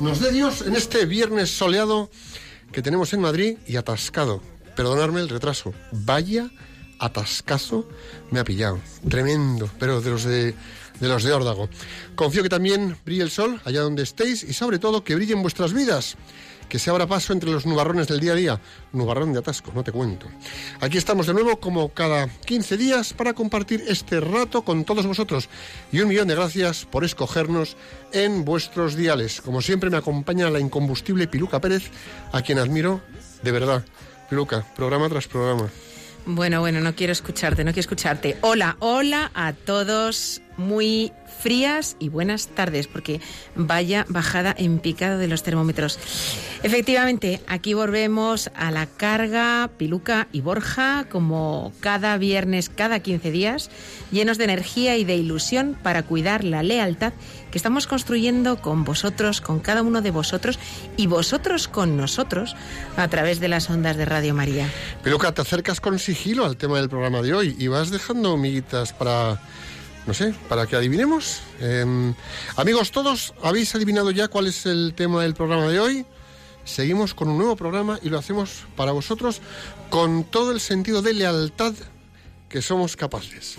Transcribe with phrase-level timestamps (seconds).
[0.00, 2.10] Nos dé Dios en este viernes soleado
[2.70, 4.42] que tenemos en Madrid y atascado.
[4.76, 5.72] Perdonadme el retraso.
[5.90, 6.50] Vaya
[6.98, 7.88] atascazo
[8.30, 8.78] me ha pillado.
[9.08, 10.54] Tremendo, pero de los de,
[11.00, 11.70] de los de órdago.
[12.14, 15.72] Confío que también brille el sol allá donde estéis y sobre todo que brillen vuestras
[15.72, 16.16] vidas.
[16.68, 18.60] Que se abra paso entre los nubarrones del día a día.
[18.92, 20.26] Nubarrón de atasco, no te cuento.
[20.80, 25.48] Aquí estamos de nuevo como cada 15 días para compartir este rato con todos vosotros.
[25.92, 27.76] Y un millón de gracias por escogernos
[28.12, 29.40] en vuestros diales.
[29.40, 31.90] Como siempre me acompaña la incombustible Piluca Pérez,
[32.32, 33.00] a quien admiro
[33.42, 33.84] de verdad.
[34.28, 35.68] Piluca, programa tras programa.
[36.26, 38.38] Bueno, bueno, no quiero escucharte, no quiero escucharte.
[38.40, 43.20] Hola, hola a todos, muy frías y buenas tardes, porque
[43.54, 45.98] vaya bajada en picado de los termómetros.
[46.62, 53.70] Efectivamente, aquí volvemos a la carga, Piluca y Borja, como cada viernes, cada 15 días,
[54.10, 57.12] llenos de energía y de ilusión para cuidar la lealtad
[57.50, 60.58] que estamos construyendo con vosotros, con cada uno de vosotros
[60.96, 62.56] y vosotros con nosotros
[62.96, 64.68] a través de las ondas de Radio María.
[65.02, 68.92] Piluca, te acercas con sigilo al tema del programa de hoy y vas dejando miguitas
[68.92, 69.40] para,
[70.06, 71.42] no sé, para que adivinemos.
[71.60, 72.12] Eh,
[72.56, 76.06] amigos, todos, ¿habéis adivinado ya cuál es el tema del programa de hoy?
[76.64, 79.40] Seguimos con un nuevo programa y lo hacemos para vosotros
[79.90, 81.74] con todo el sentido de lealtad
[82.48, 83.56] que somos capaces.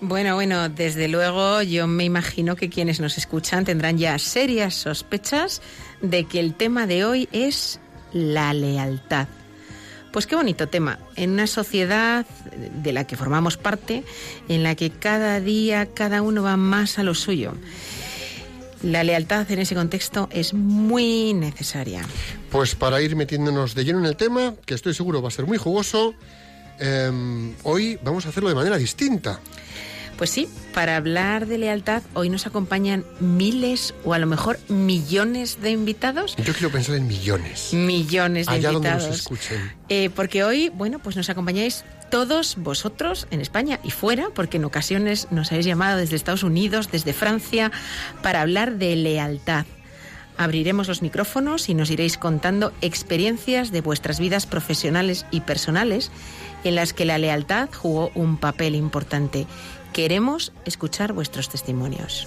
[0.00, 5.62] Bueno, bueno, desde luego yo me imagino que quienes nos escuchan tendrán ya serias sospechas
[6.02, 7.80] de que el tema de hoy es
[8.12, 9.28] la lealtad.
[10.14, 11.00] Pues qué bonito tema.
[11.16, 12.24] En una sociedad
[12.56, 14.04] de la que formamos parte,
[14.48, 17.54] en la que cada día cada uno va más a lo suyo.
[18.84, 22.02] La lealtad en ese contexto es muy necesaria.
[22.52, 25.46] Pues para ir metiéndonos de lleno en el tema, que estoy seguro va a ser
[25.46, 26.14] muy jugoso,
[26.78, 27.10] eh,
[27.64, 29.40] hoy vamos a hacerlo de manera distinta.
[30.16, 35.60] Pues sí, para hablar de lealtad hoy nos acompañan miles o a lo mejor millones
[35.60, 36.36] de invitados.
[36.36, 37.72] Yo quiero pensar en millones.
[37.72, 39.08] Millones de Allá donde invitados.
[39.08, 39.72] nos escuchen.
[39.88, 44.64] Eh, porque hoy, bueno, pues nos acompañáis todos vosotros en España y fuera, porque en
[44.64, 47.72] ocasiones nos habéis llamado desde Estados Unidos, desde Francia,
[48.22, 49.66] para hablar de lealtad.
[50.36, 56.10] Abriremos los micrófonos y nos iréis contando experiencias de vuestras vidas profesionales y personales
[56.64, 59.46] en las que la lealtad jugó un papel importante.
[59.94, 62.26] Queremos escuchar vuestros testimonios.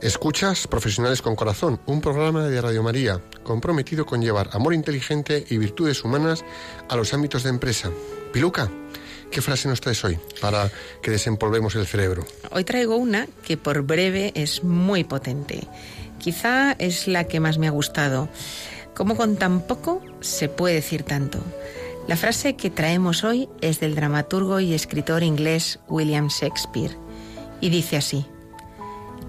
[0.00, 5.58] Escuchas Profesionales con Corazón, un programa de Radio María comprometido con llevar amor inteligente y
[5.58, 6.44] virtudes humanas
[6.88, 7.92] a los ámbitos de empresa.
[8.32, 8.68] Piluca,
[9.32, 10.70] ¿qué frase nos traes hoy para
[11.00, 12.24] que desempolvemos el cerebro?
[12.52, 15.66] Hoy traigo una que por breve es muy potente.
[16.18, 18.28] Quizá es la que más me ha gustado.
[18.94, 21.40] Como con tan poco se puede decir tanto.
[22.06, 26.96] La frase que traemos hoy es del dramaturgo y escritor inglés William Shakespeare
[27.60, 28.26] y dice así,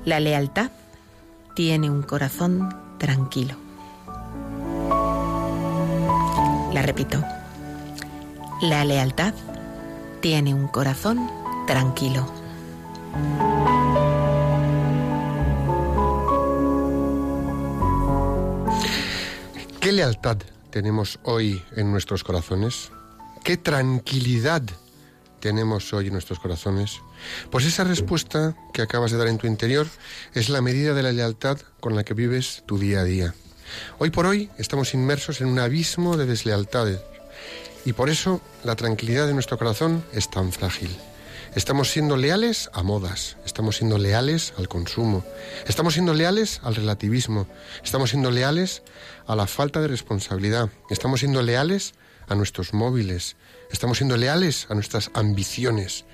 [0.05, 0.71] La lealtad
[1.55, 3.55] tiene un corazón tranquilo.
[6.73, 7.23] La repito,
[8.61, 9.33] La lealtad
[10.23, 11.29] tiene un corazón
[11.67, 12.25] tranquilo.
[19.81, 20.37] ¿Qué lealtad
[20.69, 22.89] tenemos hoy en nuestros corazones?
[23.43, 24.63] ¿Qué tranquilidad
[25.41, 27.01] tenemos hoy en nuestros corazones?
[27.51, 29.87] Pues esa respuesta que acabas de dar en tu interior
[30.33, 33.35] es la medida de la lealtad con la que vives tu día a día.
[33.99, 37.01] Hoy por hoy estamos inmersos en un abismo de deslealtades
[37.85, 40.89] y por eso la tranquilidad de nuestro corazón es tan frágil.
[41.55, 45.23] Estamos siendo leales a modas, estamos siendo leales al consumo,
[45.67, 47.47] estamos siendo leales al relativismo,
[47.83, 48.81] estamos siendo leales
[49.27, 51.93] a la falta de responsabilidad, estamos siendo leales
[52.27, 53.35] a nuestros móviles,
[53.71, 56.05] estamos siendo leales a nuestras ambiciones,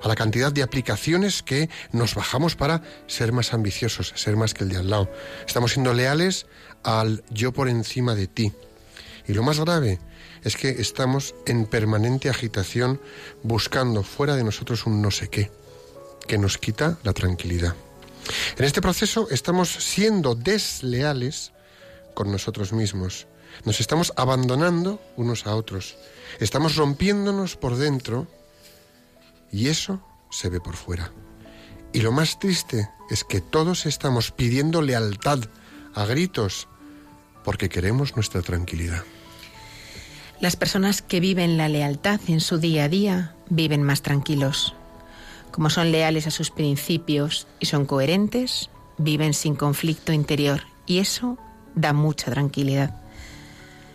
[0.00, 4.62] a la cantidad de aplicaciones que nos bajamos para ser más ambiciosos, ser más que
[4.62, 5.10] el de al lado.
[5.44, 6.46] Estamos siendo leales
[6.84, 8.52] al yo por encima de ti.
[9.26, 9.98] Y lo más grave
[10.44, 13.00] es que estamos en permanente agitación
[13.42, 15.50] buscando fuera de nosotros un no sé qué,
[16.26, 17.74] que nos quita la tranquilidad.
[18.56, 21.52] En este proceso estamos siendo desleales
[22.14, 23.26] con nosotros mismos.
[23.64, 25.96] Nos estamos abandonando unos a otros.
[26.40, 28.26] Estamos rompiéndonos por dentro
[29.50, 31.12] y eso se ve por fuera.
[31.92, 35.40] Y lo más triste es que todos estamos pidiendo lealtad
[35.94, 36.68] a gritos
[37.44, 39.04] porque queremos nuestra tranquilidad.
[40.44, 44.74] Las personas que viven la lealtad en su día a día viven más tranquilos.
[45.50, 48.68] Como son leales a sus principios y son coherentes,
[48.98, 51.38] viven sin conflicto interior y eso
[51.74, 52.94] da mucha tranquilidad.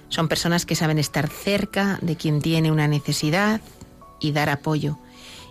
[0.07, 3.62] Son personas que saben estar cerca de quien tiene una necesidad
[4.19, 4.98] y dar apoyo.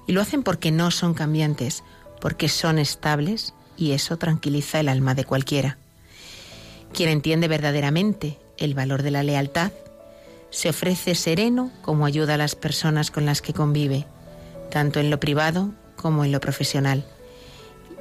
[0.09, 1.85] Y lo hacen porque no son cambiantes,
[2.21, 5.79] porque son estables y eso tranquiliza el alma de cualquiera.
[6.93, 9.71] Quien entiende verdaderamente el valor de la lealtad
[10.51, 14.07] se ofrece sereno como ayuda a las personas con las que convive,
[14.71, 17.05] tanto en lo privado como en lo profesional.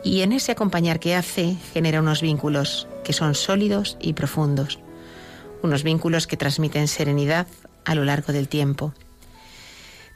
[0.03, 4.79] Y en ese acompañar que hace genera unos vínculos que son sólidos y profundos,
[5.63, 7.47] unos vínculos que transmiten serenidad
[7.83, 8.93] a lo largo del tiempo.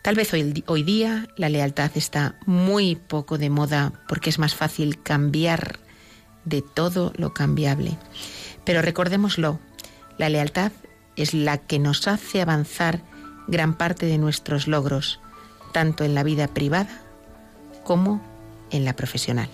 [0.02, 4.56] Tal vez hoy, hoy día la lealtad está muy poco de moda porque es más
[4.56, 5.80] fácil cambiar
[6.46, 7.98] de todo lo cambiable.
[8.64, 9.60] Pero recordémoslo,
[10.18, 10.72] la lealtad
[11.22, 13.02] es la que nos hace avanzar
[13.48, 15.20] gran parte de nuestros logros,
[15.74, 17.02] tanto en la vida privada
[17.84, 18.22] como
[18.72, 19.50] en la profesional.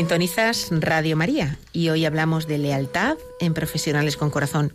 [0.00, 4.72] Sintonizas Radio María y hoy hablamos de lealtad en profesionales con corazón.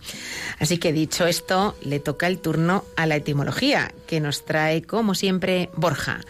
[0.60, 5.16] Así que dicho esto, le toca el turno a la etimología que nos trae como
[5.16, 6.22] siempre Borja.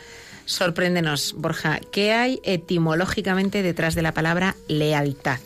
[0.45, 5.39] Sorpréndenos, Borja, ¿qué hay etimológicamente detrás de la palabra lealtad?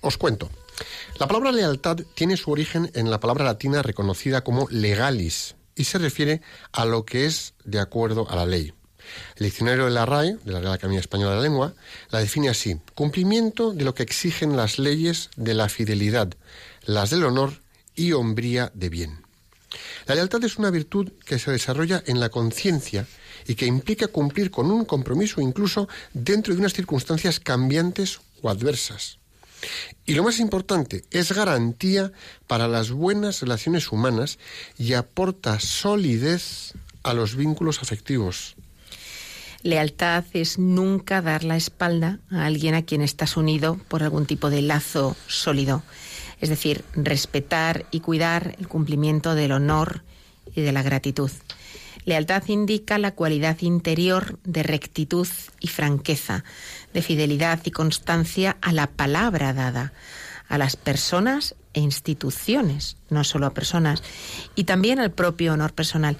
[0.00, 0.50] Os cuento.
[1.20, 5.98] La palabra lealtad tiene su origen en la palabra latina reconocida como legalis y se
[5.98, 6.42] refiere
[6.72, 8.72] a lo que es de acuerdo a la ley.
[9.36, 11.74] El diccionario de la RAE, de la Real Academia Española de la Lengua,
[12.10, 16.32] la define así: cumplimiento de lo que exigen las leyes de la fidelidad,
[16.84, 17.60] las del honor
[17.94, 19.26] y hombría de bien.
[20.06, 23.06] La lealtad es una virtud que se desarrolla en la conciencia
[23.46, 29.18] y que implica cumplir con un compromiso incluso dentro de unas circunstancias cambiantes o adversas.
[30.04, 32.12] Y lo más importante, es garantía
[32.46, 34.38] para las buenas relaciones humanas
[34.78, 38.56] y aporta solidez a los vínculos afectivos,
[39.62, 44.50] Lealtad es nunca dar la espalda a alguien a quien estás unido por algún tipo
[44.50, 45.82] de lazo sólido.
[46.40, 50.02] Es decir, respetar y cuidar el cumplimiento del honor
[50.54, 51.30] y de la gratitud.
[52.04, 55.26] Lealtad indica la cualidad interior de rectitud
[55.58, 56.44] y franqueza,
[56.94, 59.92] de fidelidad y constancia a la palabra dada,
[60.48, 64.04] a las personas e instituciones, no solo a personas,
[64.54, 66.16] y también al propio honor personal.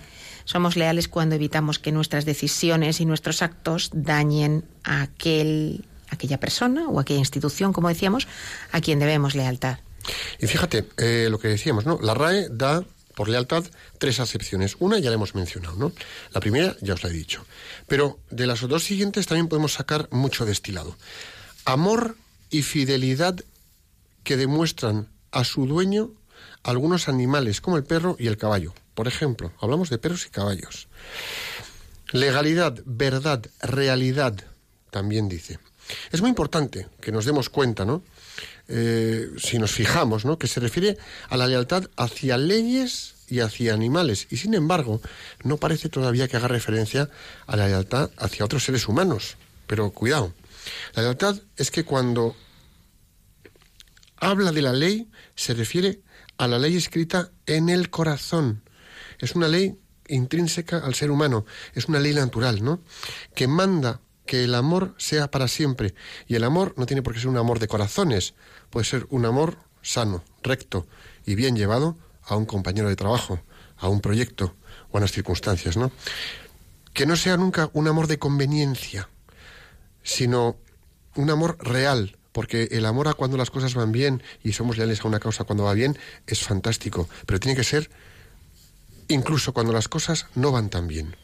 [0.47, 6.89] Somos leales cuando evitamos que nuestras decisiones y nuestros actos dañen a aquel, aquella persona
[6.89, 8.27] o aquella institución, como decíamos,
[8.73, 9.81] a quien debemos lealtad.
[10.39, 11.99] Y fíjate, eh, lo que decíamos, ¿no?
[12.01, 12.85] La RAE da
[13.15, 13.65] por lealtad
[13.99, 14.77] tres acepciones.
[14.79, 15.93] Una ya la hemos mencionado, ¿no?
[16.33, 17.45] La primera ya os la he dicho.
[17.89, 20.97] Pero de las dos siguientes también podemos sacar mucho destilado.
[21.65, 22.17] Amor
[22.51, 23.37] y fidelidad
[24.23, 26.13] que demuestran a su dueño
[26.63, 28.75] algunos animales como el perro y el caballo.
[28.97, 30.89] Por ejemplo, hablamos de perros y caballos.
[32.13, 34.35] Legalidad, verdad, realidad,
[34.91, 35.59] también dice.
[36.11, 38.03] Es muy importante que nos demos cuenta, ¿no?
[38.69, 40.39] Eh, si nos fijamos, ¿no?
[40.39, 40.97] Que se refiere
[41.29, 44.29] a la lealtad hacia leyes y hacia animales.
[44.31, 45.03] Y sin embargo,
[45.45, 47.11] no parece todavía que haga referencia
[47.47, 49.37] a la lealtad hacia otros seres humanos.
[49.67, 50.33] Pero cuidado.
[50.95, 52.35] La lealtad es que cuando
[54.17, 56.01] habla de la ley, se refiere
[56.39, 58.63] a la ley escrita en el corazón,
[59.19, 59.77] es una ley
[60.09, 61.45] intrínseca al ser humano,
[61.75, 62.81] es una ley natural, ¿no?
[63.35, 65.95] Que manda que el amor sea para siempre.
[66.27, 68.35] Y el amor no tiene por qué ser un amor de corazones,
[68.71, 70.87] puede ser un amor sano, recto
[71.25, 73.41] y bien llevado a un compañero de trabajo,
[73.79, 74.57] a un proyecto
[74.91, 75.93] o a unas circunstancias, ¿no?
[76.93, 79.09] Que no sea nunca un amor de conveniencia,
[80.03, 80.57] sino
[81.15, 85.01] un amor real, porque el amor a cuando las cosas van bien y somos leales
[85.01, 85.97] a una causa cuando va bien
[86.27, 87.91] es fantástico, pero tiene que ser
[89.09, 91.17] incluso cuando las cosas no van tan bien.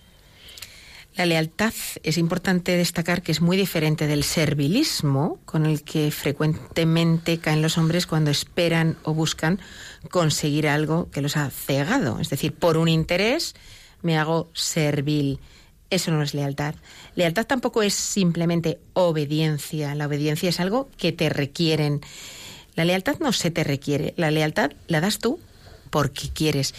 [1.15, 1.75] La lealtad
[2.05, 7.77] es importante destacar que es muy diferente del servilismo con el que frecuentemente caen los
[7.77, 9.61] hombres cuando esperan o buscan
[10.11, 12.19] conseguir algo que los ha cegado.
[12.19, 13.55] Es decir, por un interés
[14.01, 15.39] me hago servil.
[15.91, 16.77] Eso no es lealtad.
[17.15, 19.95] Lealtad tampoco es simplemente obediencia.
[19.95, 22.01] La obediencia es algo que te requieren.
[22.75, 24.15] La lealtad no se te requiere.
[24.17, 25.39] La lealtad la das tú
[25.91, 26.75] porque quieres.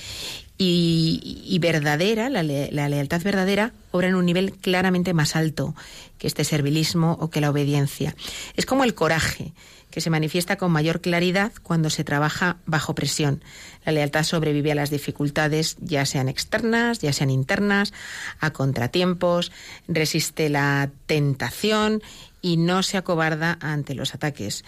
[0.65, 5.75] Y, verdadera, la, la, lealtad verdadera, obra en un nivel claramente más alto
[6.17, 8.15] que este servilismo o que la obediencia.
[8.55, 9.53] Es como el coraje,
[9.93, 13.43] que se manifiesta con mayor claridad cuando se trabaja bajo presión.
[13.85, 17.93] La lealtad sobrevive a las dificultades, ya sean externas, ya sean internas,
[18.39, 19.51] a contratiempos,
[19.87, 22.01] resiste la tentación
[22.41, 24.65] y no se acobarda ante los ataques.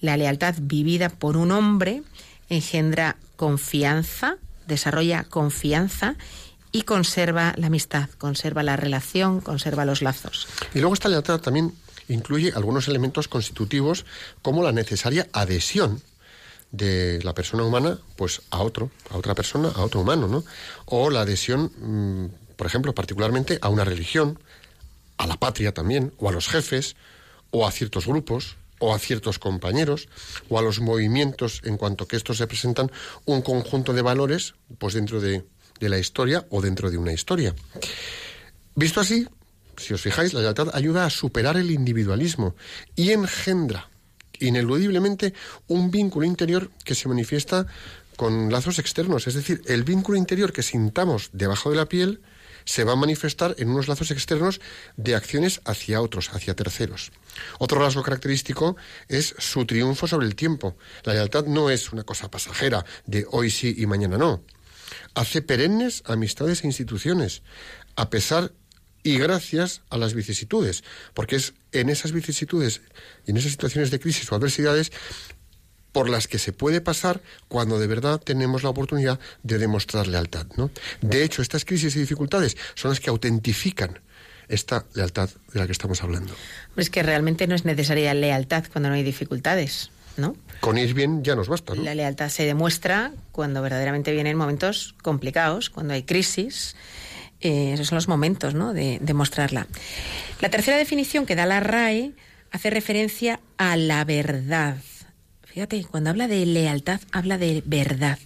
[0.00, 2.02] La lealtad vivida por un hombre
[2.48, 6.16] engendra confianza, desarrolla confianza
[6.72, 10.48] y conserva la amistad, conserva la relación, conserva los lazos.
[10.74, 11.74] Y luego esta lealtad también
[12.08, 14.04] incluye algunos elementos constitutivos
[14.40, 16.02] como la necesaria adhesión
[16.70, 20.44] de la persona humana pues a otro, a otra persona, a otro humano, ¿no?
[20.86, 24.38] O la adhesión, mm, por ejemplo, particularmente a una religión,
[25.18, 26.96] a la patria también, o a los jefes,
[27.50, 30.08] o a ciertos grupos, o a ciertos compañeros
[30.48, 32.90] o a los movimientos en cuanto que estos representan
[33.24, 35.46] un conjunto de valores pues dentro de,
[35.78, 37.54] de la historia o dentro de una historia.
[38.74, 39.28] Visto así,
[39.76, 42.56] si os fijáis, la lealtad ayuda a superar el individualismo
[42.96, 43.88] y engendra
[44.40, 45.32] ineludiblemente
[45.68, 47.66] un vínculo interior que se manifiesta
[48.16, 52.20] con lazos externos, es decir, el vínculo interior que sintamos debajo de la piel
[52.64, 54.60] se va a manifestar en unos lazos externos
[54.96, 57.12] de acciones hacia otros, hacia terceros.
[57.58, 58.76] Otro rasgo característico
[59.08, 60.76] es su triunfo sobre el tiempo.
[61.04, 64.42] La lealtad no es una cosa pasajera de hoy sí y mañana no.
[65.14, 67.42] Hace perennes amistades e instituciones,
[67.96, 68.52] a pesar
[69.02, 70.84] y gracias a las vicisitudes,
[71.14, 72.82] porque es en esas vicisitudes
[73.26, 74.92] y en esas situaciones de crisis o adversidades
[75.92, 80.46] por las que se puede pasar cuando de verdad tenemos la oportunidad de demostrar lealtad.
[81.02, 84.00] De hecho, estas crisis y dificultades son las que autentifican
[84.52, 86.34] esta lealtad de la que estamos hablando.
[86.76, 89.90] Es que realmente no es necesaria lealtad cuando no hay dificultades.
[90.14, 90.36] ¿No?
[90.60, 91.74] Con ir bien ya nos basta.
[91.74, 91.82] ¿no?
[91.82, 96.76] La lealtad se demuestra cuando verdaderamente vienen momentos complicados, cuando hay crisis.
[97.40, 98.74] Eh, esos son los momentos ¿no?
[98.74, 99.66] de demostrarla.
[100.40, 102.12] La tercera definición que da la RAE
[102.50, 104.76] hace referencia a la verdad.
[105.44, 108.18] Fíjate, cuando habla de lealtad, habla de verdad.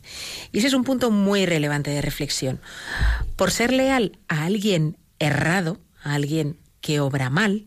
[0.52, 2.60] Y ese es un punto muy relevante de reflexión.
[3.36, 7.64] Por ser leal a alguien errado, a alguien que obra mal,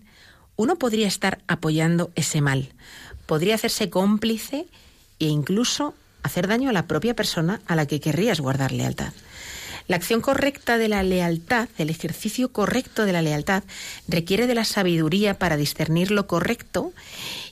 [0.55, 2.73] uno podría estar apoyando ese mal.
[3.25, 4.65] Podría hacerse cómplice
[5.19, 5.93] e incluso
[6.23, 9.13] hacer daño a la propia persona a la que querrías guardar lealtad.
[9.87, 13.63] La acción correcta de la lealtad, el ejercicio correcto de la lealtad,
[14.07, 16.93] requiere de la sabiduría para discernir lo correcto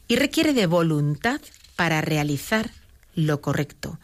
[0.08, 1.42] y requiere de voluntad
[1.76, 2.72] para realizar
[3.16, 4.00] lo correcto.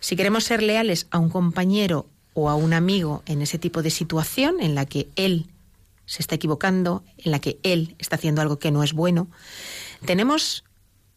[0.00, 3.90] Si queremos ser leales a un compañero o a un amigo en ese tipo de
[3.90, 5.46] situación en la que él
[6.08, 9.28] se está equivocando, en la que él está haciendo algo que no es bueno,
[10.06, 10.64] tenemos,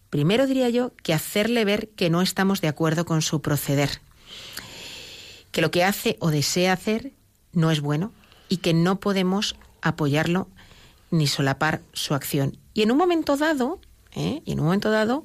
[0.09, 4.01] primero diría yo, que hacerle ver que no estamos de acuerdo con su proceder,
[5.51, 7.13] que lo que hace o desea hacer
[7.53, 8.11] no es bueno
[8.49, 10.49] y que no podemos apoyarlo
[11.09, 12.57] ni solapar su acción.
[12.73, 13.79] Y en un momento dado,
[14.13, 14.41] ¿eh?
[14.45, 15.23] en un momento dado,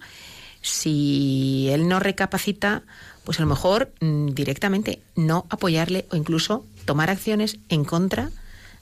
[0.63, 2.85] si él no recapacita,
[3.25, 8.31] pues a lo mejor mm, directamente no apoyarle o incluso tomar acciones en contra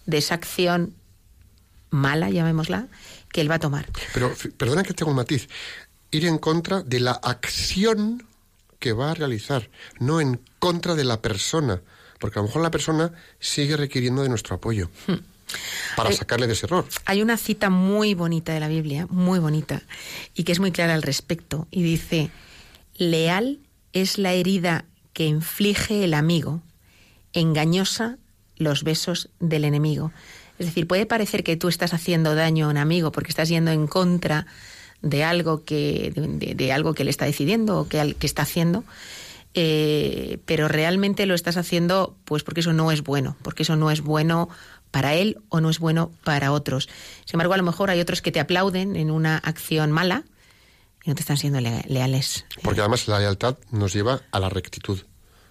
[0.06, 0.94] esa acción
[1.90, 2.88] mala, llamémosla,
[3.32, 3.86] que él va a tomar.
[4.12, 5.48] Pero perdona que tengo un matiz.
[6.10, 8.26] Ir en contra de la acción
[8.78, 11.82] que va a realizar, no en contra de la persona,
[12.18, 14.90] porque a lo mejor la persona sigue requiriendo de nuestro apoyo.
[15.06, 15.34] Hmm
[15.96, 16.86] para sacarle de ese error.
[17.04, 19.82] Hay una cita muy bonita de la Biblia, muy bonita,
[20.34, 22.30] y que es muy clara al respecto, y dice,
[22.96, 23.60] leal
[23.92, 26.62] es la herida que inflige el amigo,
[27.32, 28.18] engañosa
[28.64, 30.12] los besos del enemigo.
[30.58, 33.70] Es decir, puede parecer que tú estás haciendo daño a un amigo porque estás yendo
[33.70, 34.46] en contra
[35.02, 38.84] de algo que, de, algo que le está decidiendo o que, que está haciendo,
[39.52, 43.90] eh, pero realmente lo estás haciendo pues porque eso no es bueno, porque eso no
[43.90, 44.48] es bueno
[44.90, 46.88] para él o no es bueno para otros.
[47.24, 50.24] Sin embargo, a lo mejor hay otros que te aplauden en una acción mala
[51.04, 52.46] y no te están siendo leales.
[52.62, 55.00] Porque además la lealtad nos lleva a la rectitud,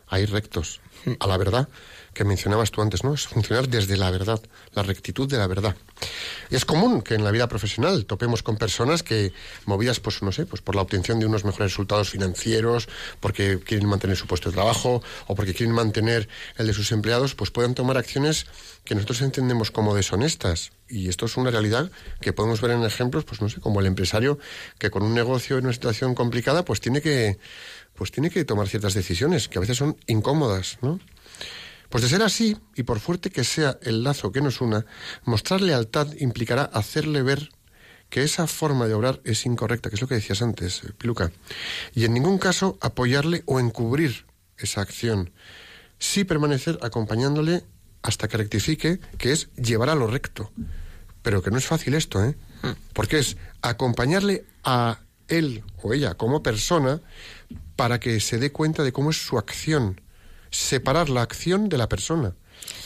[0.07, 0.81] a ir rectos.
[1.19, 1.67] a la verdad
[2.13, 3.13] que mencionabas tú antes, ¿no?
[3.13, 4.41] Es funcionar desde la verdad,
[4.73, 5.75] la rectitud de la verdad.
[6.49, 9.33] Es común que en la vida profesional topemos con personas que,
[9.65, 12.87] movidas, pues no sé, pues por la obtención de unos mejores resultados financieros,
[13.19, 16.27] porque quieren mantener su puesto de trabajo o porque quieren mantener
[16.57, 18.45] el de sus empleados, pues puedan tomar acciones
[18.83, 20.71] que nosotros entendemos como deshonestas.
[20.89, 21.89] Y esto es una realidad
[22.21, 24.37] que podemos ver en ejemplos, pues no sé, como el empresario
[24.77, 27.39] que con un negocio en una situación complicada, pues tiene que
[27.95, 30.99] pues tiene que tomar ciertas decisiones que a veces son incómodas, ¿no?
[31.93, 34.83] Pues de ser así, y por fuerte que sea el lazo que nos una,
[35.25, 37.51] mostrar lealtad implicará hacerle ver
[38.09, 41.31] que esa forma de obrar es incorrecta, que es lo que decías antes, eh, Piluca,
[41.93, 44.25] y en ningún caso apoyarle o encubrir
[44.57, 45.33] esa acción,
[45.99, 47.63] sí permanecer acompañándole
[48.01, 50.51] hasta que rectifique, que es llevar a lo recto.
[51.21, 52.35] Pero que no es fácil esto, ¿eh?
[52.93, 57.01] Porque es acompañarle a él o ella como persona
[57.75, 60.01] para que se dé cuenta de cómo es su acción
[60.53, 62.35] separar la acción de la persona.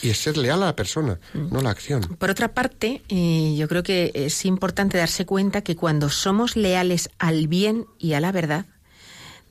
[0.02, 1.52] Y es ser leal a la persona, mm.
[1.52, 2.02] no la acción.
[2.18, 7.10] Por otra parte, eh, yo creo que es importante darse cuenta que cuando somos leales
[7.18, 8.66] al bien y a la verdad,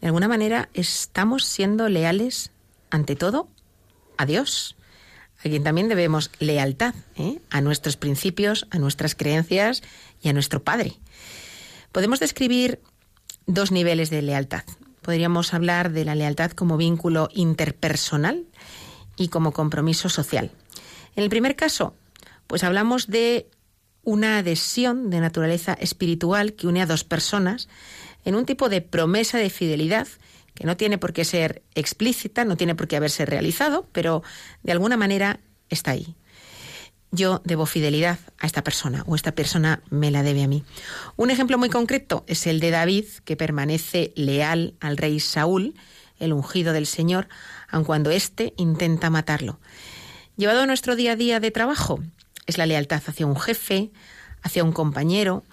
[0.01, 2.51] de alguna manera estamos siendo leales
[2.89, 3.47] ante todo
[4.17, 4.75] a Dios,
[5.39, 7.39] a quien también debemos lealtad, ¿eh?
[7.49, 9.81] a nuestros principios, a nuestras creencias
[10.21, 10.97] y a nuestro Padre.
[11.91, 12.81] Podemos describir
[13.45, 14.63] dos niveles de lealtad
[15.07, 18.43] podríamos hablar de la lealtad como vínculo interpersonal
[19.15, 20.51] y como compromiso social.
[21.15, 21.95] En el primer caso,
[22.45, 23.49] pues hablamos de
[24.03, 27.69] una adhesión de naturaleza espiritual que une a dos personas
[28.25, 30.09] en un tipo de promesa de fidelidad
[30.53, 34.23] que no tiene por qué ser explícita, no tiene por qué haberse realizado, pero
[34.63, 36.17] de alguna manera está ahí
[37.11, 40.63] yo debo fidelidad a esta persona o esta persona me la debe a mí.
[41.15, 45.75] Un ejemplo muy concreto es el de David, que permanece leal al rey Saúl,
[46.19, 47.27] el ungido del Señor,
[47.69, 49.59] aun cuando éste intenta matarlo.
[50.35, 51.99] Llevado a nuestro día a día de trabajo,
[52.45, 53.91] es la lealtad hacia un jefe,
[54.41, 55.43] hacia un compañero,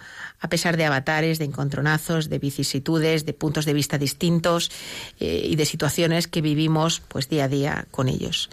[0.40, 4.70] a pesar de avatares, de encontronazos, de vicisitudes, de puntos de vista distintos
[5.20, 8.50] eh, y de situaciones que vivimos pues día a día con ellos.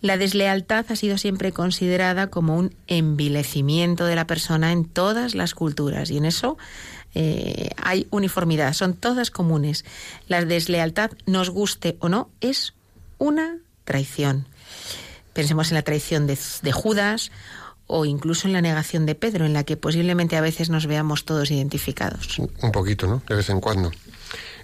[0.00, 5.54] La deslealtad ha sido siempre considerada como un envilecimiento de la persona en todas las
[5.54, 6.56] culturas y en eso
[7.14, 9.84] eh, hay uniformidad, son todas comunes.
[10.26, 12.74] La deslealtad, nos guste o no, es
[13.18, 14.46] una traición.
[15.32, 17.30] Pensemos en la traición de, de Judas
[17.86, 21.24] o incluso en la negación de Pedro, en la que posiblemente a veces nos veamos
[21.24, 22.38] todos identificados.
[22.38, 23.22] Un poquito, ¿no?
[23.28, 23.90] De vez en cuando.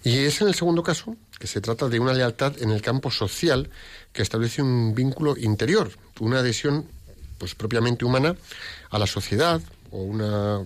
[0.05, 3.11] Y es en el segundo caso que se trata de una lealtad en el campo
[3.11, 3.71] social
[4.13, 6.87] que establece un vínculo interior, una adhesión
[7.39, 8.37] pues propiamente humana
[8.91, 10.65] a la sociedad o una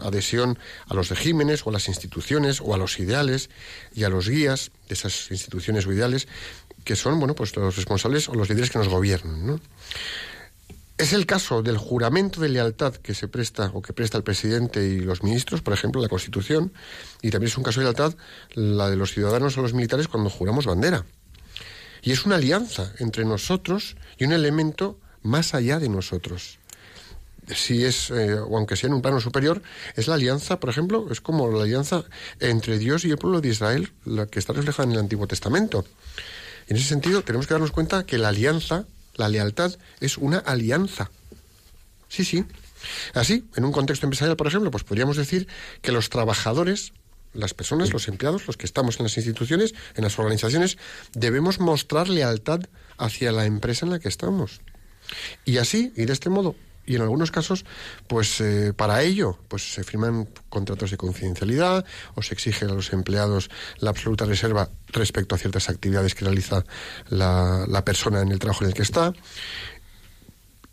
[0.00, 3.50] adhesión a los regímenes o a las instituciones o a los ideales
[3.94, 6.28] y a los guías de esas instituciones o ideales
[6.84, 9.60] que son bueno pues los responsables o los líderes que nos gobiernan
[10.98, 14.82] Es el caso del juramento de lealtad que se presta o que presta el presidente
[14.82, 16.72] y los ministros, por ejemplo, la Constitución,
[17.20, 18.14] y también es un caso de lealtad
[18.54, 21.04] la de los ciudadanos o los militares cuando juramos bandera.
[22.00, 26.58] Y es una alianza entre nosotros y un elemento más allá de nosotros.
[27.54, 29.60] Si es, eh, o aunque sea en un plano superior,
[29.96, 32.04] es la alianza, por ejemplo, es como la alianza
[32.40, 35.84] entre Dios y el pueblo de Israel, la que está reflejada en el Antiguo Testamento.
[36.68, 41.10] En ese sentido, tenemos que darnos cuenta que la alianza, la lealtad, es una alianza.
[42.08, 42.44] Sí, sí.
[43.14, 45.48] Así, en un contexto empresarial, por ejemplo, pues podríamos decir
[45.82, 46.92] que los trabajadores
[47.36, 50.78] las personas, los empleados, los que estamos en las instituciones, en las organizaciones,
[51.12, 52.60] debemos mostrar lealtad
[52.98, 54.62] hacia la empresa en la que estamos.
[55.44, 57.64] Y así, y de este modo, y en algunos casos,
[58.06, 62.92] pues eh, para ello, pues se firman contratos de confidencialidad o se exige a los
[62.92, 66.64] empleados la absoluta reserva respecto a ciertas actividades que realiza
[67.08, 69.12] la, persona en el trabajo en el que está.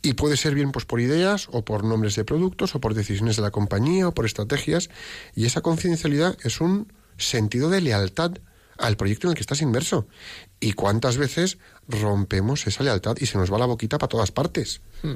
[0.03, 3.37] Y puede ser bien pues por ideas o por nombres de productos o por decisiones
[3.37, 4.89] de la compañía o por estrategias.
[5.33, 8.33] Y esa confidencialidad es un sentido de lealtad
[8.77, 10.07] al proyecto en el que estás inmerso.
[10.59, 14.81] ¿Y cuántas veces rompemos esa lealtad y se nos va la boquita para todas partes?
[15.01, 15.13] Hmm.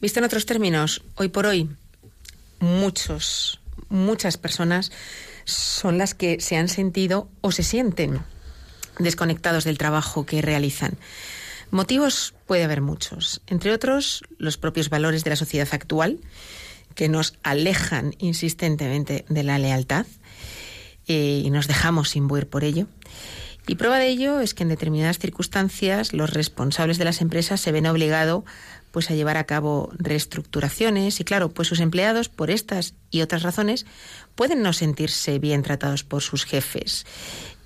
[0.00, 1.68] Visto en otros términos, hoy por hoy,
[2.60, 4.92] muchos, muchas personas
[5.44, 8.20] son las que se han sentido o se sienten
[8.98, 10.98] desconectados del trabajo que realizan.
[11.70, 16.20] Motivos puede haber muchos, entre otros los propios valores de la sociedad actual,
[16.94, 20.06] que nos alejan insistentemente de la lealtad
[21.06, 22.86] eh, y nos dejamos imbuir por ello.
[23.66, 27.70] Y prueba de ello es que en determinadas circunstancias los responsables de las empresas se
[27.70, 28.44] ven obligados
[28.98, 33.44] pues a llevar a cabo reestructuraciones y claro, pues sus empleados por estas y otras
[33.44, 33.86] razones
[34.34, 37.06] pueden no sentirse bien tratados por sus jefes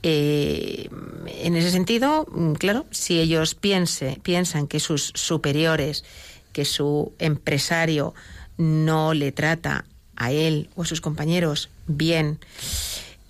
[0.02, 0.90] Eh,
[1.26, 6.04] en ese sentido, mm, claro, si ellos piense, piensan que sus superiores,
[6.52, 8.12] que su empresario
[8.58, 12.40] no le trata a él o a sus compañeros bien,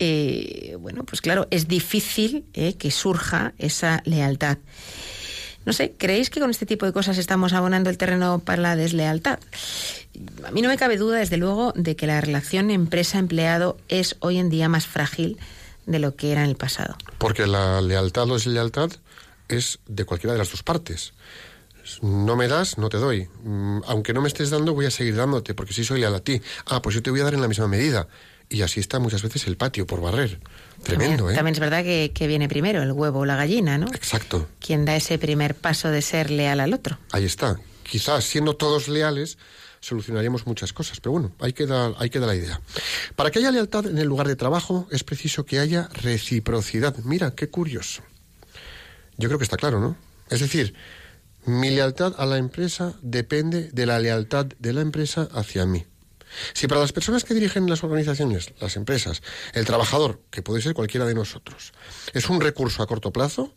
[0.01, 4.59] eh, bueno, pues claro, es difícil eh, que surja esa lealtad.
[5.65, 8.77] No sé, ¿creéis que con este tipo de cosas estamos abonando el terreno para la
[8.77, 9.39] deslealtad?
[10.45, 14.39] A mí no me cabe duda, desde luego, de que la relación empresa-empleado es hoy
[14.39, 15.39] en día más frágil
[15.87, 16.97] de lo que era en el pasado.
[17.19, 18.91] Porque la lealtad o deslealtad
[19.49, 21.13] es de cualquiera de las dos partes.
[22.01, 23.29] No me das, no te doy.
[23.43, 26.21] Mm, Aunque no me estés dando, voy a seguir dándote, porque sí soy leal a
[26.21, 26.41] ti.
[26.67, 28.07] Ah, pues yo te voy a dar en la misma medida.
[28.49, 30.41] Y así está muchas veces el patio por barrer.
[30.83, 31.37] Tremendo, también, ¿eh?
[31.37, 33.87] También es verdad que, que viene primero el huevo o la gallina, ¿no?
[33.95, 34.49] Exacto.
[34.61, 36.99] Quien da ese primer paso de ser leal al otro.
[37.13, 37.59] Ahí está.
[37.85, 39.39] Quizás siendo todos leales
[39.83, 42.61] solucionaríamos muchas cosas, pero bueno, ahí queda, ahí queda la idea.
[43.17, 46.97] Para que haya lealtad en el lugar de trabajo es preciso que haya reciprocidad.
[47.05, 48.03] Mira, qué curioso.
[49.19, 49.97] Yo creo que está claro, ¿no?
[50.31, 50.75] Es decir,
[51.45, 55.85] mi lealtad a la empresa depende de la lealtad de la empresa hacia mí.
[56.53, 59.23] Si para las personas que dirigen las organizaciones, las empresas,
[59.55, 61.73] el trabajador, que puede ser cualquiera de nosotros,
[62.13, 63.53] es un recurso a corto plazo,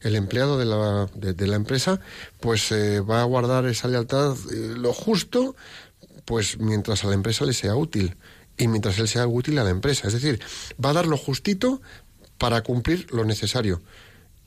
[0.00, 2.00] el empleado de la, de, la empresa
[2.40, 5.56] pues eh, va a guardar esa lealtad eh, lo justo
[6.24, 8.16] pues mientras a la empresa le sea útil
[8.56, 10.06] y mientras él sea útil a la empresa.
[10.06, 10.40] Es decir,
[10.82, 11.82] va a dar lo justito
[12.38, 13.82] para cumplir lo necesario.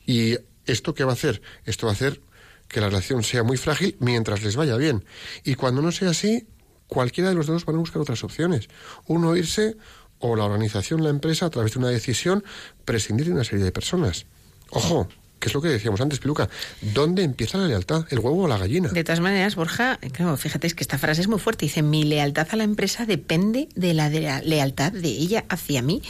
[0.06, 1.42] ¿Y esto qué va a hacer?
[1.64, 2.20] Esto va a hacer
[2.68, 5.04] que la relación sea muy frágil mientras les vaya bien.
[5.44, 6.46] Y cuando no sea así,
[6.88, 8.68] cualquiera de los dos van a buscar otras opciones.
[9.06, 9.76] Uno irse
[10.18, 12.44] o la organización, la empresa, a través de una decisión,
[12.84, 14.26] prescindir de una serie de personas.
[14.70, 16.48] Ojo, que es lo que decíamos antes, Piluca.
[16.80, 18.06] ¿Dónde empieza la lealtad?
[18.10, 18.88] ¿El huevo o la gallina?
[18.88, 21.66] De todas maneras, Borja, claro, fíjate, es que esta frase es muy fuerte.
[21.66, 25.82] Dice, mi lealtad a la empresa depende de la, de la lealtad de ella hacia
[25.82, 26.02] mí.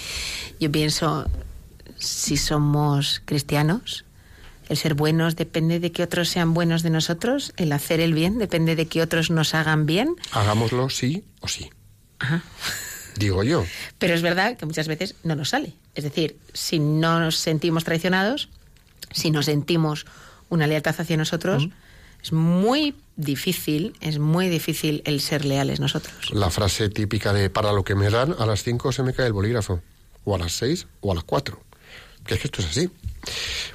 [0.61, 1.29] Yo pienso,
[1.99, 4.06] si somos cristianos,
[4.69, 7.53] el ser buenos depende de que otros sean buenos de nosotros.
[7.57, 10.17] El hacer el bien depende de que otros nos hagan bien.
[10.33, 11.71] Hagámoslo sí o sí.
[12.19, 12.43] Ajá.
[13.17, 13.65] Digo yo.
[13.99, 15.73] Pero es verdad que muchas veces no nos sale.
[15.95, 18.49] Es decir, si no nos sentimos traicionados,
[19.13, 20.07] si no sentimos
[20.49, 21.73] una lealtad hacia nosotros, mm.
[22.23, 26.31] es muy difícil, es muy difícil el ser leales nosotros.
[26.33, 29.27] La frase típica de para lo que me dan, a las 5 se me cae
[29.27, 29.81] el bolígrafo,
[30.25, 31.66] o a las 6 o a las 4.
[32.27, 32.91] Que es que esto es así.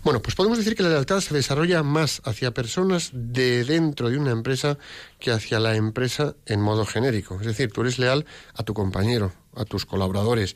[0.04, 4.18] Bueno, pues podemos decir que la lealtad se desarrolla más hacia personas de dentro de
[4.18, 4.78] una empresa
[5.20, 7.38] que hacia la empresa en modo genérico.
[7.40, 10.56] Es decir, tú eres leal a tu compañero, a tus colaboradores,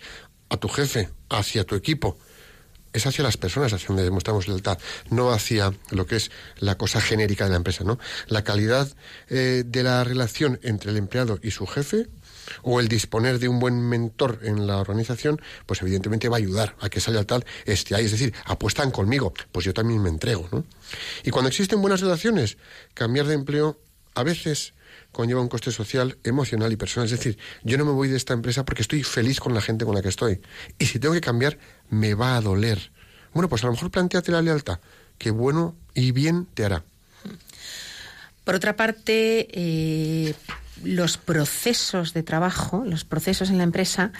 [0.49, 2.17] a tu jefe, hacia tu equipo.
[2.93, 4.79] Es hacia las personas hacia donde demostramos lealtad,
[5.09, 7.99] no hacia lo que es la cosa genérica de la empresa, ¿no?
[8.27, 8.87] La calidad
[9.27, 12.07] eh, de la relación entre el empleado y su jefe
[12.63, 16.75] o el disponer de un buen mentor en la organización, pues evidentemente va a ayudar
[16.79, 18.05] a que esa lealtad esté ahí.
[18.05, 20.65] Es decir, apuestan conmigo, pues yo también me entrego, ¿no?
[21.23, 22.57] Y cuando existen buenas relaciones,
[22.93, 23.79] cambiar de empleo
[24.13, 24.73] a veces
[25.11, 27.05] conlleva un coste social, emocional y personal.
[27.05, 29.85] Es decir, yo no me voy de esta empresa porque estoy feliz con la gente
[29.85, 30.41] con la que estoy.
[30.77, 31.57] Y si tengo que cambiar,
[31.89, 32.91] me va a doler.
[33.33, 34.79] Bueno, pues a lo mejor planteate la lealtad,
[35.17, 36.83] que bueno y bien te hará.
[38.43, 40.35] Por otra parte, eh,
[40.83, 44.11] los procesos de trabajo, los procesos en la empresa,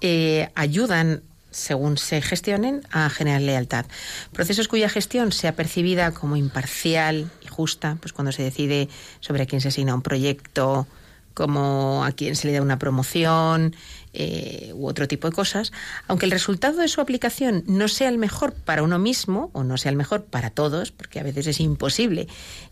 [0.00, 3.86] eh, ayudan según se gestionen, a generar lealtad.
[4.32, 8.88] Procesos cuya gestión sea percibida como imparcial y justa, pues cuando se decide
[9.20, 10.86] sobre a quién se asigna un proyecto,
[11.34, 13.74] como a quién se le da una promoción
[14.12, 15.72] eh, u otro tipo de cosas,
[16.06, 19.76] aunque el resultado de su aplicación no sea el mejor para uno mismo o no
[19.76, 22.28] sea el mejor para todos, porque a veces es imposible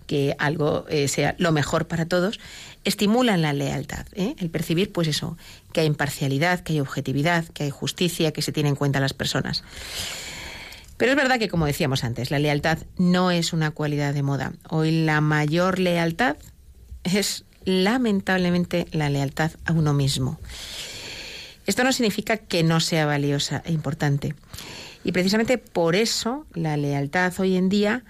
[0.06, 2.40] que algo eh, sea lo mejor para todos,
[2.84, 4.34] estimulan la lealtad, ¿eh?
[4.38, 5.36] el percibir, pues eso,
[5.72, 9.12] que hay imparcialidad, que hay objetividad, que hay justicia, que se tiene en cuenta las
[9.12, 9.64] personas.
[10.96, 14.52] Pero es verdad que, como decíamos antes, la lealtad no es una cualidad de moda.
[14.70, 16.36] Hoy la mayor lealtad
[17.04, 20.38] es lamentablemente la lealtad a uno mismo.
[21.66, 24.34] Esto no significa que no sea valiosa e importante.
[25.04, 28.04] Y precisamente por eso la lealtad hoy en día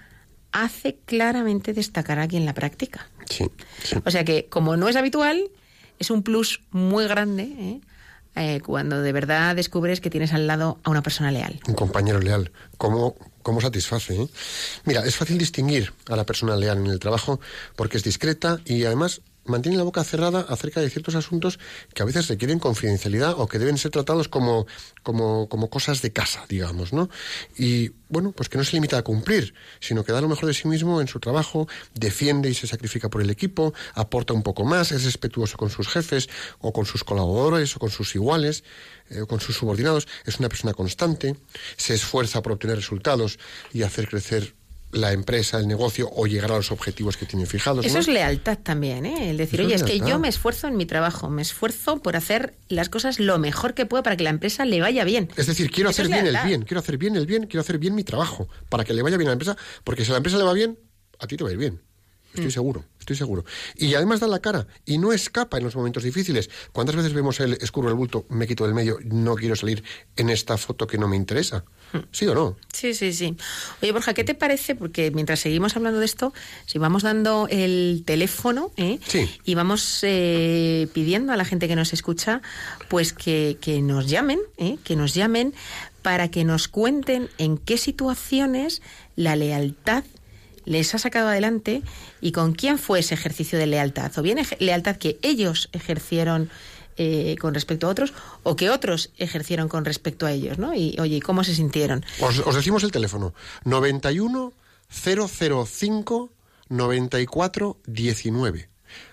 [0.51, 3.09] hace claramente destacar a quien la practica.
[3.29, 3.45] Sí,
[3.83, 3.97] sí.
[4.05, 5.49] O sea que, como no es habitual,
[5.99, 7.81] es un plus muy grande ¿eh?
[8.39, 11.59] Eh, cuando de verdad descubres que tienes al lado a una persona leal.
[11.67, 12.51] Un compañero leal.
[12.77, 14.13] ¿Cómo, cómo satisface?
[14.15, 14.27] eh?
[14.85, 17.39] Mira, es fácil distinguir a la persona leal en el trabajo
[17.75, 21.59] porque es discreta y además mantienen la boca cerrada acerca de ciertos asuntos
[21.93, 24.67] que a veces requieren confidencialidad o que deben ser tratados como,
[25.03, 27.09] como, como cosas de casa, digamos, ¿no?
[27.57, 30.53] Y bueno, pues que no se limita a cumplir, sino que da lo mejor de
[30.53, 34.63] sí mismo en su trabajo, defiende y se sacrifica por el equipo, aporta un poco
[34.63, 36.29] más, es respetuoso con sus jefes
[36.59, 38.63] o con sus colaboradores o con sus iguales
[39.09, 41.35] eh, o con sus subordinados, es una persona constante,
[41.75, 43.39] se esfuerza por obtener resultados
[43.73, 44.56] y hacer crecer
[44.91, 47.85] la empresa, el negocio o llegar a los objetivos que tiene fijados.
[47.85, 47.99] Eso ¿no?
[47.99, 49.29] es lealtad también, ¿eh?
[49.29, 52.01] El decir, Eso oye, es es que yo me esfuerzo en mi trabajo, me esfuerzo
[52.01, 55.29] por hacer las cosas lo mejor que puedo para que la empresa le vaya bien.
[55.35, 57.77] Es decir, quiero Eso hacer bien el bien, quiero hacer bien el bien, quiero hacer
[57.77, 60.17] bien mi trabajo, para que le vaya bien a la empresa, porque si a la
[60.17, 60.79] empresa le va bien,
[61.19, 61.81] a ti te va a ir bien.
[62.33, 62.37] Mm.
[62.37, 63.45] Estoy seguro, estoy seguro.
[63.75, 66.49] Y además da la cara y no escapa en los momentos difíciles.
[66.71, 69.83] ¿Cuántas veces vemos el escurro el bulto, me quito del medio, no quiero salir
[70.15, 71.65] en esta foto que no me interesa?
[72.11, 72.57] ¿Sí o no?
[72.73, 73.35] Sí, sí, sí.
[73.81, 74.75] Oye, Borja, ¿qué te parece?
[74.75, 76.33] Porque mientras seguimos hablando de esto,
[76.65, 78.99] si vamos dando el teléfono ¿eh?
[79.07, 79.29] Sí.
[79.45, 82.41] y vamos eh, pidiendo a la gente que nos escucha,
[82.89, 84.77] pues que, que nos llamen, ¿eh?
[84.83, 85.53] que nos llamen
[86.01, 88.81] para que nos cuenten en qué situaciones
[89.15, 90.03] la lealtad
[90.65, 91.81] les ha sacado adelante
[92.19, 94.11] y con quién fue ese ejercicio de lealtad.
[94.17, 96.49] O bien lealtad que ellos ejercieron
[96.97, 100.73] eh, con respecto a otros o que otros ejercieron con respecto a ellos, ¿no?
[100.73, 102.03] Y oye, ¿cómo se sintieron?
[102.19, 103.33] Os, os decimos el teléfono.
[103.65, 104.53] 91
[104.89, 106.31] 005
[106.69, 108.69] 94 19.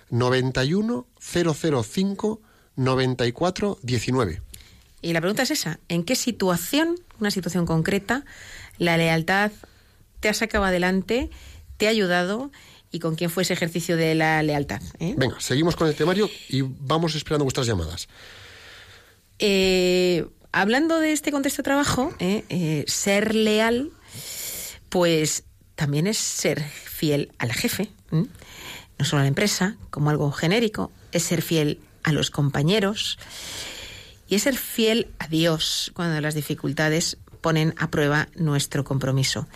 [0.09, 2.41] 91 005
[2.75, 4.41] 94 19.
[5.01, 8.25] Y la pregunta es esa, ¿en qué situación, una situación concreta,
[8.79, 9.51] la lealtad
[10.19, 11.29] te ha sacado adelante,
[11.77, 12.51] te ha ayudado
[12.95, 14.81] y con quién fue ese ejercicio de la lealtad?
[14.99, 15.15] eh?
[15.17, 18.07] Venga, seguimos con el temario y vamos esperando vuestras llamadas.
[19.37, 23.91] Eh, hablando de este contexto de trabajo, eh, eh, ser leal,
[24.87, 25.43] pues
[25.75, 31.23] también es ser fiel al jefe, no solo a la empresa, como algo genérico, es
[31.23, 33.19] ser fiel a los compañeros
[34.29, 39.47] y es ser fiel a Dios cuando las dificultades ponen a prueba nuestro compromiso.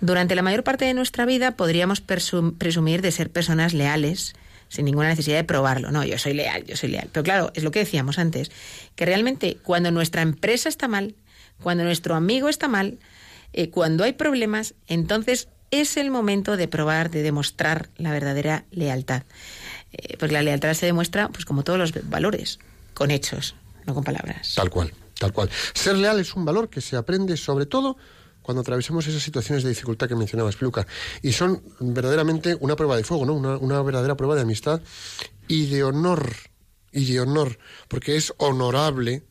[0.00, 4.34] Durante la mayor parte de nuestra vida podríamos presum- presumir de ser personas leales,
[4.68, 5.90] sin ninguna necesidad de probarlo.
[5.90, 7.08] No, yo soy leal, yo soy leal.
[7.12, 8.50] Pero claro, es lo que decíamos antes,
[8.94, 11.14] que realmente cuando nuestra empresa está mal,
[11.62, 12.98] cuando nuestro amigo está mal,
[13.52, 19.22] eh, cuando hay problemas, entonces es el momento de probar, de demostrar la verdadera lealtad.
[19.92, 22.58] Eh, porque la lealtad se demuestra, pues como todos los valores,
[22.92, 23.54] con hechos,
[23.86, 24.54] no con palabras.
[24.54, 25.48] Tal cual, tal cual.
[25.74, 27.96] Ser leal es un valor que se aprende sobre todo
[28.46, 30.86] cuando atravesamos esas situaciones de dificultad que mencionabas, Piluca.
[31.20, 33.34] Y son verdaderamente una prueba de fuego, ¿no?
[33.34, 34.80] Una, una verdadera prueba de amistad
[35.48, 36.32] y de honor.
[36.92, 37.58] Y de honor.
[37.88, 39.24] Porque es honorable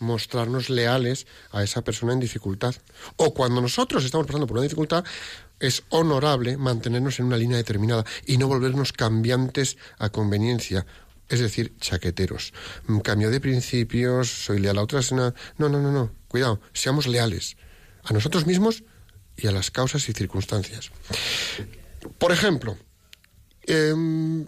[0.00, 2.74] mostrarnos leales a esa persona en dificultad.
[3.16, 5.02] O cuando nosotros estamos pasando por una dificultad,
[5.60, 10.84] es honorable mantenernos en una línea determinada y no volvernos cambiantes a conveniencia.
[11.30, 12.52] Es decir, chaqueteros.
[12.86, 15.10] Mm, Cambio de principios, soy leal a otras.
[15.10, 16.10] No, no, no, no.
[16.28, 17.56] Cuidado, seamos leales
[18.04, 18.84] a nosotros mismos
[19.36, 20.90] y a las causas y circunstancias.
[22.18, 22.76] Por ejemplo,
[23.62, 24.46] em,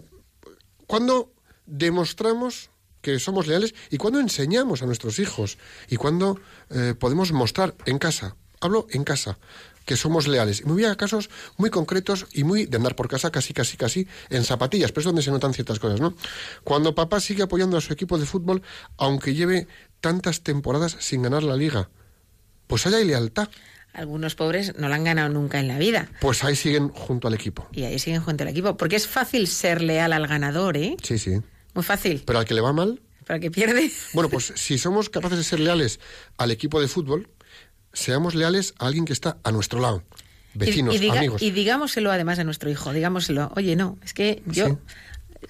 [0.87, 1.33] cuando
[1.65, 2.69] demostramos
[3.01, 5.57] que somos leales y cuando enseñamos a nuestros hijos
[5.89, 9.39] y cuando eh, podemos mostrar en casa, hablo en casa,
[9.85, 10.61] que somos leales.
[10.61, 13.77] Y me voy a casos muy concretos y muy de andar por casa casi, casi,
[13.77, 16.13] casi en zapatillas, pero es donde se notan ciertas cosas, ¿no?
[16.63, 18.61] Cuando papá sigue apoyando a su equipo de fútbol,
[18.97, 19.67] aunque lleve
[19.99, 21.89] tantas temporadas sin ganar la liga,
[22.71, 23.49] pues ahí hay lealtad.
[23.93, 26.09] Algunos pobres no la han ganado nunca en la vida.
[26.21, 27.67] Pues ahí siguen junto al equipo.
[27.73, 28.77] Y ahí siguen junto al equipo.
[28.77, 30.95] Porque es fácil ser leal al ganador, ¿eh?
[31.03, 31.41] Sí, sí.
[31.73, 32.23] Muy fácil.
[32.25, 33.91] Pero al que le va mal, Para que pierde.
[34.13, 35.99] Bueno, pues si somos capaces de ser leales
[36.37, 37.27] al equipo de fútbol,
[37.91, 40.03] seamos leales a alguien que está a nuestro lado.
[40.53, 41.41] Vecinos, y, y diga- amigos.
[41.41, 42.93] y digámoselo además a nuestro hijo.
[42.93, 43.51] Digámoselo.
[43.57, 44.75] Oye, no, es que yo Sí.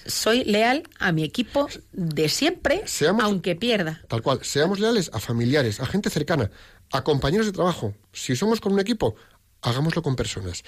[0.08, 4.02] soy leal a mi equipo de siempre, Seamos- aunque pierda.
[4.08, 4.40] Tal cual.
[4.44, 6.50] Seamos leales a familiares, a gente cercana,
[6.92, 7.94] a compañeros de trabajo.
[8.14, 9.16] Si somos con un equipo,
[9.62, 10.64] hagámoslo con personas.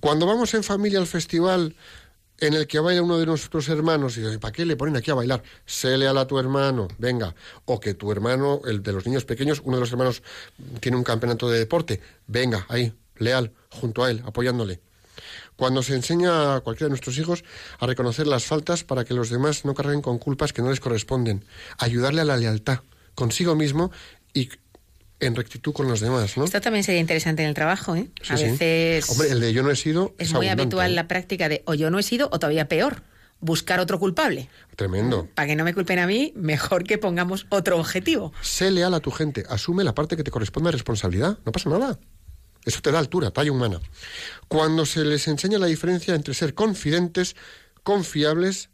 [0.00, 1.74] Cuando vamos en familia al festival
[2.40, 5.10] en el que baila uno de nuestros hermanos y dice, ¿para qué le ponen aquí
[5.10, 5.42] a bailar?
[5.66, 7.34] Sé leal a tu hermano, venga.
[7.64, 10.22] O que tu hermano, el de los niños pequeños, uno de los hermanos
[10.80, 14.80] tiene un campeonato de deporte, venga, ahí, leal, junto a él, apoyándole.
[15.56, 17.42] Cuando se enseña a cualquiera de nuestros hijos
[17.80, 20.78] a reconocer las faltas para que los demás no carguen con culpas que no les
[20.78, 21.44] corresponden,
[21.78, 22.80] ayudarle a la lealtad
[23.16, 23.90] consigo mismo
[24.32, 24.50] y
[25.20, 26.44] en rectitud con los demás, ¿no?
[26.44, 28.08] Esto también sería interesante en el trabajo, ¿eh?
[28.22, 28.44] Sí, a sí.
[28.44, 30.94] veces Hombre, el de yo no he sido es es muy abundante, habitual ¿eh?
[30.94, 33.02] la práctica de o yo no he sido o todavía peor,
[33.40, 34.48] buscar otro culpable.
[34.76, 35.28] Tremendo.
[35.34, 38.32] Para que no me culpen a mí, mejor que pongamos otro objetivo.
[38.42, 41.68] Sé leal a tu gente, asume la parte que te corresponde de responsabilidad, no pasa
[41.70, 41.98] nada.
[42.64, 43.80] Eso te da altura, talla humana.
[44.48, 47.34] Cuando se les enseña la diferencia entre ser confidentes,
[47.82, 48.70] confiables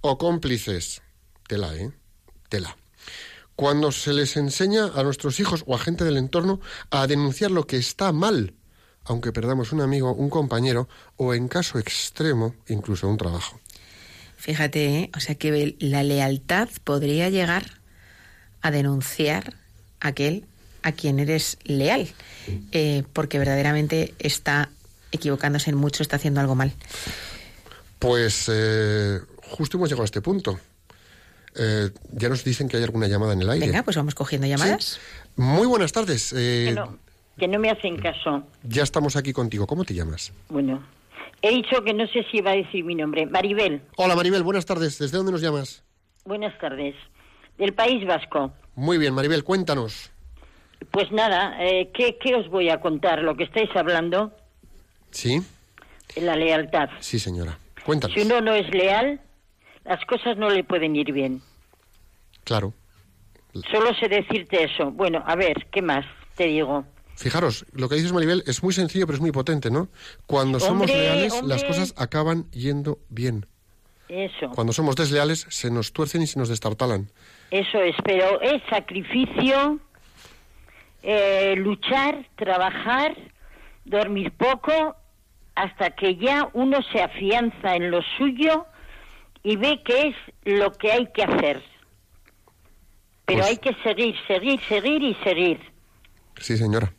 [0.00, 1.02] o cómplices.
[1.46, 1.92] Tela, ¿eh?
[2.48, 2.76] Tela.
[3.58, 7.66] Cuando se les enseña a nuestros hijos o a gente del entorno a denunciar lo
[7.66, 8.54] que está mal,
[9.02, 13.58] aunque perdamos un amigo, un compañero o en caso extremo, incluso un trabajo.
[14.36, 15.10] Fíjate, ¿eh?
[15.16, 17.64] o sea que la lealtad podría llegar
[18.60, 19.54] a denunciar
[19.98, 20.44] a aquel
[20.82, 22.06] a quien eres leal,
[22.70, 24.70] eh, porque verdaderamente está
[25.10, 26.72] equivocándose en mucho, está haciendo algo mal.
[27.98, 30.60] Pues eh, justo hemos llegado a este punto.
[31.56, 33.66] Eh, ya nos dicen que hay alguna llamada en el aire.
[33.66, 35.00] Venga, pues vamos cogiendo llamadas.
[35.36, 36.32] Muy buenas tardes.
[36.32, 36.98] Que no,
[37.38, 38.44] que no me hacen caso.
[38.62, 39.66] Ya estamos aquí contigo.
[39.66, 40.32] ¿Cómo te llamas?
[40.48, 40.82] Bueno,
[41.42, 43.26] he dicho que no sé si iba a decir mi nombre.
[43.26, 43.82] Maribel.
[43.96, 44.98] Hola Maribel, buenas tardes.
[44.98, 45.82] ¿Desde dónde nos llamas?
[46.24, 46.94] Buenas tardes.
[47.56, 48.52] Del País Vasco.
[48.74, 50.10] Muy bien, Maribel, cuéntanos.
[50.92, 53.22] Pues nada, eh, ¿qué, ¿qué os voy a contar?
[53.22, 54.32] Lo que estáis hablando,
[55.10, 55.42] ¿Sí?
[56.16, 56.88] la lealtad.
[57.00, 57.58] Sí, señora.
[57.84, 58.14] Cuéntanos.
[58.14, 59.20] Si uno no es leal,
[59.88, 61.40] las cosas no le pueden ir bien.
[62.44, 62.74] Claro.
[63.72, 64.90] Solo sé decirte eso.
[64.92, 66.04] Bueno, a ver, ¿qué más
[66.36, 66.84] te digo?
[67.16, 69.88] Fijaros, lo que dices Maribel es muy sencillo pero es muy potente, ¿no?
[70.26, 71.48] Cuando somos Hombre, leales, hombre.
[71.48, 73.46] las cosas acaban yendo bien.
[74.08, 77.10] Eso, Cuando somos desleales, se nos tuercen y se nos destartalan.
[77.50, 77.94] eso es.
[78.04, 79.80] Pero es sacrificio,
[81.02, 83.16] eh, luchar, trabajar,
[83.84, 84.96] dormir poco,
[85.56, 88.64] hasta que ya uno se afianza en lo suyo
[89.50, 90.16] y ve que es
[90.58, 91.62] lo que hay que hacer.
[93.24, 95.58] Pero Pues- hay que seguir, seguir, seguir y seguir.
[96.38, 96.92] Sí, señora.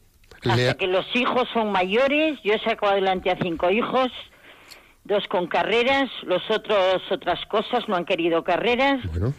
[0.44, 4.10] Hasta que los hijos son mayores, yo he sacado adelante a cinco hijos,
[5.04, 9.00] dos con carreras, los otros otras cosas, no han querido carreras.
[9.12, 9.34] Bueno,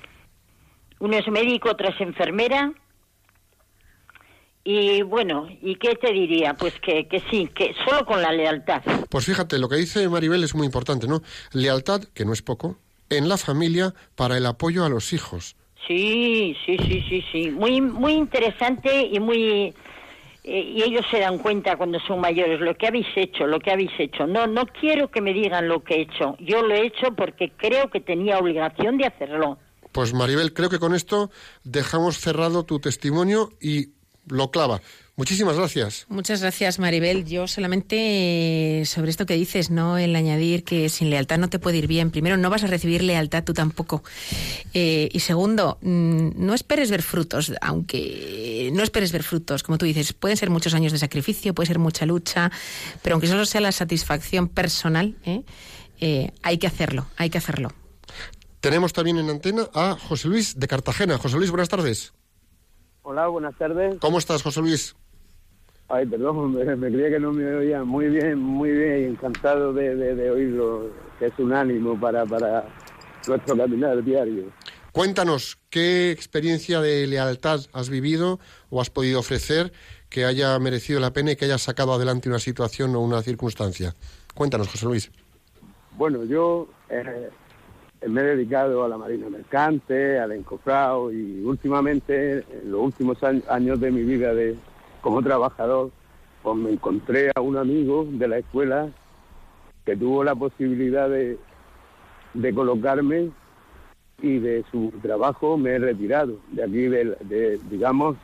[1.01, 2.73] Uno es médico, otra es enfermera.
[4.63, 6.53] Y bueno, ¿y qué te diría?
[6.55, 8.83] Pues que, que sí, que solo con la lealtad.
[9.09, 11.23] pues fíjate, lo que dice Maribel es muy importante, ¿no?
[11.53, 12.77] Lealtad, que no es poco,
[13.11, 15.57] en la familia para el apoyo a los hijos.
[15.87, 17.51] Sí, sí, sí, sí, sí.
[17.51, 19.75] Muy, muy interesante y muy...
[20.45, 23.73] eh, y ellos se dan cuenta cuando son mayores lo que habéis hecho, lo que
[23.73, 24.27] habéis hecho.
[24.27, 26.37] No, no quiero que me digan lo que he hecho.
[26.39, 29.59] Yo lo he hecho porque creo que tenía obligación de hacerlo.
[29.93, 31.31] Pues Maribel, creo que con esto
[31.65, 33.89] dejamos cerrado tu testimonio y
[34.29, 34.81] lo clava.
[35.21, 36.07] Muchísimas gracias.
[36.09, 37.27] Muchas gracias, Maribel.
[37.27, 39.99] Yo solamente eh, sobre esto que dices, ¿no?
[39.99, 42.11] El añadir que sin lealtad no te puede ir bien.
[42.11, 44.03] Primero, no vas a recibir lealtad tú tampoco.
[44.73, 49.85] Eh, y segundo, mm, no esperes ver frutos, aunque no esperes ver frutos, como tú
[49.85, 50.15] dices.
[50.15, 52.51] Pueden ser muchos años de sacrificio, puede ser mucha lucha,
[53.03, 55.43] pero aunque solo sea la satisfacción personal, ¿eh?
[56.01, 57.75] Eh, hay que hacerlo, hay que hacerlo.
[58.61, 61.19] Tenemos también en antena a José Luis de Cartagena.
[61.19, 62.15] José Luis, buenas tardes.
[63.03, 63.99] Hola, buenas tardes.
[64.01, 64.97] ¿Cómo estás, José Luis?
[65.91, 67.85] Ay, perdón, me, me creía que no me oía.
[67.85, 72.65] Muy bien, muy bien, encantado de, de, de oírlo, que es un ánimo para, para
[73.27, 74.45] nuestro caminar diario.
[74.93, 79.73] Cuéntanos, ¿qué experiencia de lealtad has vivido o has podido ofrecer
[80.09, 83.95] que haya merecido la pena y que haya sacado adelante una situación o una circunstancia?
[84.35, 85.11] Cuéntanos, José Luis.
[85.97, 87.31] Bueno, yo eh,
[88.07, 93.45] me he dedicado a la marina mercante, al encofrado y últimamente, en los últimos años,
[93.49, 94.57] años de mi vida de,
[95.01, 95.91] como trabajador,
[96.43, 98.89] pues me encontré a un amigo de la escuela
[99.85, 101.39] que tuvo la posibilidad de,
[102.35, 103.31] de colocarme
[104.23, 106.37] y de su trabajo me he retirado.
[106.53, 108.17] De aquí, de, de, digamos,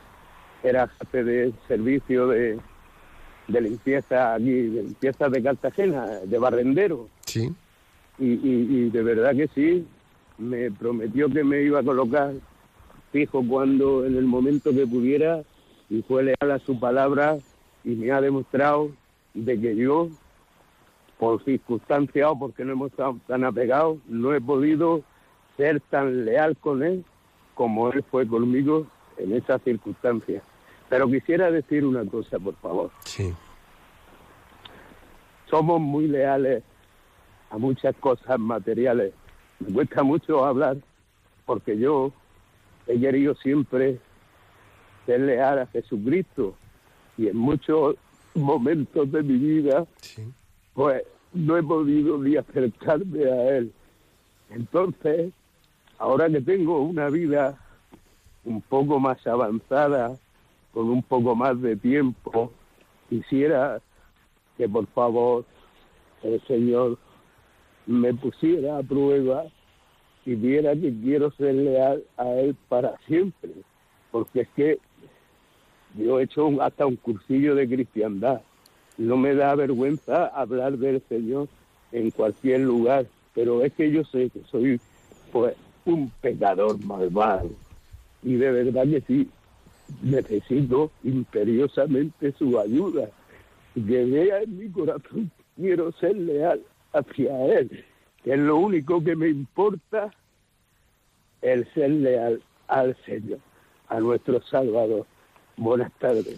[0.63, 2.59] era jefe de servicio de,
[3.47, 7.07] de limpieza aquí, de limpieza de Cartagena, de barrendero.
[7.25, 7.51] Sí.
[8.19, 9.85] Y, y, y de verdad que sí,
[10.37, 12.33] me prometió que me iba a colocar
[13.11, 15.41] fijo cuando, en el momento que pudiera,
[15.89, 17.37] y fue leal a su palabra
[17.83, 18.91] y me ha demostrado
[19.33, 20.09] de que yo,
[21.17, 25.03] por circunstancias o porque no hemos estado tan apegados, no he podido
[25.55, 27.03] ser tan leal con él
[27.55, 28.85] como él fue conmigo
[29.17, 30.43] en esas circunstancias.
[30.89, 32.91] Pero quisiera decir una cosa, por favor.
[33.05, 33.33] Sí.
[35.49, 36.63] Somos muy leales
[37.49, 39.13] a muchas cosas materiales.
[39.59, 40.77] Me cuesta mucho hablar
[41.45, 42.11] porque yo
[42.85, 43.99] he querido siempre
[45.07, 46.53] ser leal a Jesucristo
[47.17, 47.95] y en muchos
[48.35, 50.21] momentos de mi vida Sí.
[50.75, 51.01] pues
[51.33, 53.71] no he podido ni acercarme a Él.
[54.51, 55.33] Entonces,
[55.97, 57.57] ahora que tengo una vida
[58.45, 60.15] un poco más avanzada,
[60.73, 62.51] con un poco más de tiempo,
[63.09, 63.81] quisiera
[64.57, 65.43] que por favor
[66.23, 66.97] el Señor
[67.87, 69.45] me pusiera a prueba
[70.25, 73.51] y viera que quiero ser leal a Él para siempre.
[74.11, 74.79] Porque es que
[75.95, 78.41] yo he hecho un- hasta un cursillo de cristiandad.
[78.97, 81.47] No me da vergüenza hablar del Señor
[81.91, 84.79] en cualquier lugar, pero es que yo sé que soy
[85.31, 85.55] pues
[85.85, 87.51] un pecador malvado.
[88.23, 89.29] Y de verdad que sí,
[90.01, 93.09] necesito imperiosamente su ayuda.
[93.73, 96.61] Que vea en mi corazón, quiero ser leal
[96.93, 97.85] hacia Él,
[98.23, 100.11] que es lo único que me importa,
[101.41, 103.39] el ser leal al Señor,
[103.89, 105.05] a nuestro Salvador.
[105.57, 106.37] Buenas tardes.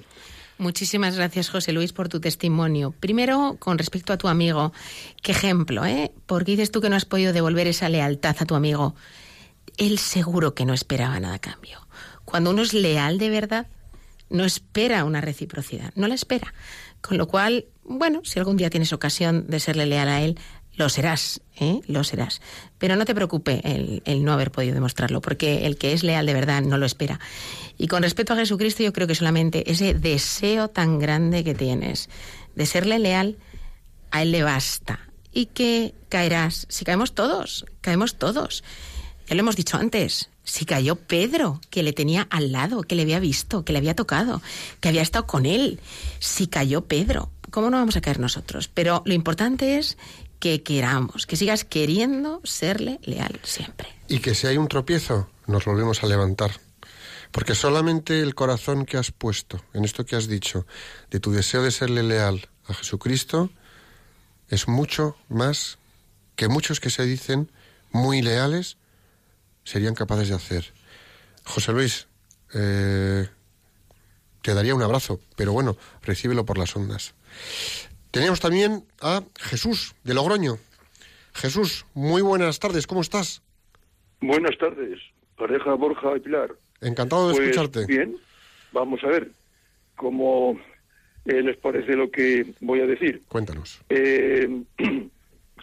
[0.58, 2.94] Muchísimas gracias, José Luis, por tu testimonio.
[3.00, 4.74] Primero, con respecto a tu amigo,
[5.22, 6.12] qué ejemplo, ¿eh?
[6.26, 8.94] Porque dices tú que no has podido devolver esa lealtad a tu amigo.
[9.78, 11.88] Él seguro que no esperaba nada a cambio.
[12.26, 13.68] Cuando uno es leal de verdad,
[14.30, 16.54] no espera una reciprocidad, no la espera.
[17.00, 20.38] Con lo cual, bueno, si algún día tienes ocasión de serle leal a él,
[20.80, 21.82] lo serás, ¿eh?
[21.88, 22.42] lo serás.
[22.78, 26.26] Pero no te preocupe el, el, no haber podido demostrarlo, porque el que es leal
[26.26, 27.20] de verdad no lo espera.
[27.78, 32.10] Y con respecto a Jesucristo, yo creo que solamente ese deseo tan grande que tienes
[32.56, 33.36] de serle leal,
[34.10, 35.02] a él le basta.
[35.34, 38.64] Y que caerás, si caemos todos, caemos todos.
[39.28, 43.02] Ya lo hemos dicho antes, si cayó Pedro, que le tenía al lado, que le
[43.02, 44.42] había visto, que le había tocado,
[44.80, 45.82] que había estado con él.
[46.20, 48.70] Si cayó Pedro, ¿cómo no vamos a caer nosotros?
[48.70, 49.98] Pero lo importante es
[50.40, 53.90] que queramos, que sigas queriendo serle leal siempre.
[54.08, 56.52] Y que si hay un tropiezo, nos volvemos a levantar.
[57.32, 60.66] Porque solamente el corazón que has puesto en esto que has dicho,
[61.12, 63.52] de tu deseo de serle leal a Jesucristo,
[64.50, 65.78] es mucho más
[66.36, 67.52] que muchos que se dicen
[67.92, 68.78] muy leales
[69.64, 70.74] serían capaces de hacer.
[71.44, 72.08] José Luis,
[72.54, 73.28] eh,
[74.42, 77.14] te daría un abrazo, pero bueno, recíbelo por las ondas.
[78.12, 80.58] Tenemos también a Jesús de Logroño.
[81.34, 83.42] Jesús, muy buenas tardes, ¿cómo estás?
[84.20, 85.00] Buenas tardes,
[85.38, 86.52] pareja Borja y Pilar.
[86.82, 87.86] Encantado de Pues, escucharte.
[87.86, 88.18] Bien,
[88.72, 89.30] vamos a ver
[89.96, 90.60] cómo
[91.26, 93.22] eh, les parece lo que voy a decir.
[93.28, 93.80] Cuéntanos.
[93.90, 94.64] Eh,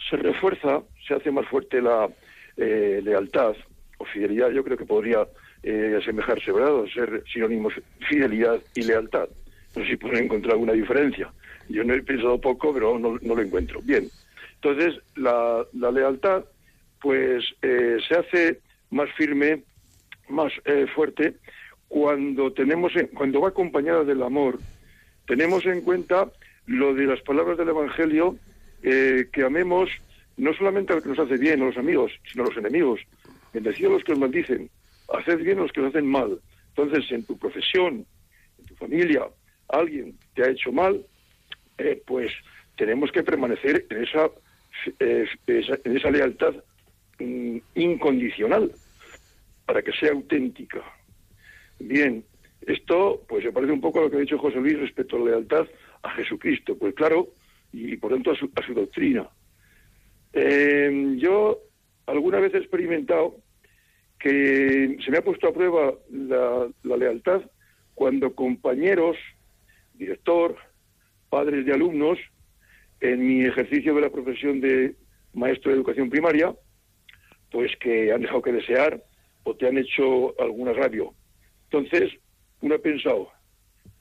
[0.09, 2.09] se refuerza, se hace más fuerte la
[2.55, 3.55] eh, lealtad
[3.97, 4.51] o fidelidad.
[4.51, 5.27] Yo creo que podría
[5.63, 6.75] eh, asemejarse, ¿verdad?
[6.75, 7.73] O ser sinónimos
[8.07, 9.27] fidelidad y lealtad.
[9.75, 11.31] No sé si pueden encontrar alguna diferencia.
[11.69, 13.81] Yo no he pensado poco, pero no, no lo encuentro.
[13.83, 14.09] Bien.
[14.55, 16.45] Entonces, la, lealtad,
[17.01, 18.59] pues, eh, se hace
[18.89, 19.63] más firme,
[20.29, 21.35] más eh, fuerte,
[21.87, 24.59] cuando tenemos, en- cuando va acompañada del amor,
[25.25, 26.31] tenemos en cuenta
[26.65, 28.37] lo de las palabras del Evangelio,
[28.83, 29.89] eh, que amemos
[30.37, 32.99] no solamente a lo que nos hace bien, a los amigos, sino a los enemigos.
[33.53, 34.69] Bendecid a los que os maldicen,
[35.13, 36.39] haced bien a los que os hacen mal.
[36.75, 38.05] Entonces, en tu profesión,
[38.59, 39.23] en tu familia,
[39.69, 41.01] alguien te ha hecho mal,
[41.77, 42.31] eh, pues
[42.75, 44.29] tenemos que permanecer en esa,
[44.99, 46.55] en esa lealtad
[47.19, 48.71] mm, incondicional
[49.65, 50.81] para que sea auténtica.
[51.79, 52.23] Bien,
[52.61, 55.19] esto pues se parece un poco a lo que ha dicho José Luis respecto a
[55.19, 55.67] la lealtad
[56.03, 57.27] a Jesucristo, pues claro,
[57.71, 59.27] y por tanto a su, a su doctrina.
[60.33, 61.59] Eh, yo
[62.05, 63.37] alguna vez he experimentado
[64.19, 67.41] que se me ha puesto a prueba la, la lealtad
[67.93, 69.17] cuando compañeros,
[69.93, 70.55] director,
[71.29, 72.17] padres de alumnos,
[72.99, 74.95] en mi ejercicio de la profesión de
[75.33, 76.55] maestro de educación primaria,
[77.51, 79.03] pues que han dejado que desear
[79.43, 81.13] o te han hecho algún agravio.
[81.65, 82.11] Entonces,
[82.61, 83.29] uno ha pensado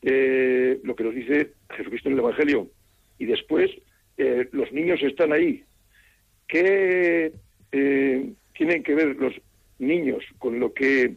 [0.02, 2.70] eh, lo que nos dice Jesucristo en el Evangelio
[3.18, 3.70] y después
[4.16, 5.62] eh, los niños están ahí.
[6.48, 7.32] ¿Qué
[7.72, 9.34] eh, tienen que ver los
[9.78, 11.16] niños con lo que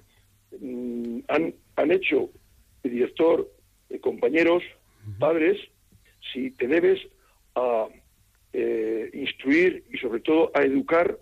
[0.60, 2.30] mm, han, han hecho
[2.84, 3.50] el director,
[4.02, 4.64] compañeros,
[5.18, 5.58] padres,
[6.34, 7.00] si te debes
[7.56, 7.88] a
[8.54, 11.18] eh, instruir y sobre todo a educar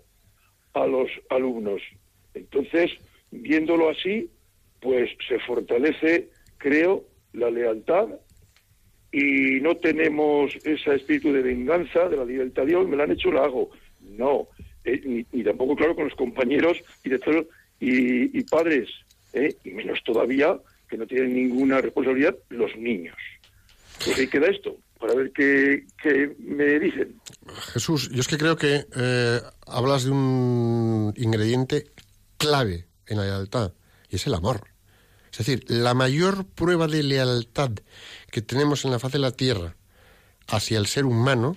[0.74, 1.82] a los alumnos.
[2.34, 2.90] Entonces,
[3.30, 4.30] viéndolo así,
[4.80, 6.28] pues se fortalece,
[6.58, 8.08] creo, la lealtad
[9.10, 13.12] y no tenemos ese espíritu de venganza, de la libertad de Dios, me la han
[13.12, 13.70] hecho, la hago.
[14.00, 14.48] No,
[14.84, 18.88] eh, ni, tampoco, claro, con los compañeros y, y padres,
[19.32, 23.16] eh, y menos todavía que no tienen ninguna responsabilidad los niños.
[24.04, 27.20] Pues ahí queda esto, para ver qué, qué me dicen.
[27.72, 31.90] Jesús, yo es que creo que eh, hablas de un ingrediente
[32.36, 33.72] clave en la lealtad,
[34.08, 34.68] y es el amor.
[35.30, 37.70] Es decir, la mayor prueba de lealtad
[38.30, 39.76] que tenemos en la faz de la tierra
[40.46, 41.56] hacia el ser humano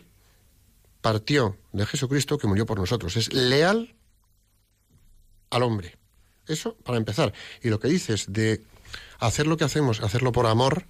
[1.01, 3.17] partió de Jesucristo que murió por nosotros.
[3.17, 3.95] Es leal
[5.49, 5.97] al hombre.
[6.47, 7.33] Eso para empezar.
[7.61, 8.61] Y lo que dices de
[9.19, 10.85] hacer lo que hacemos, hacerlo por amor,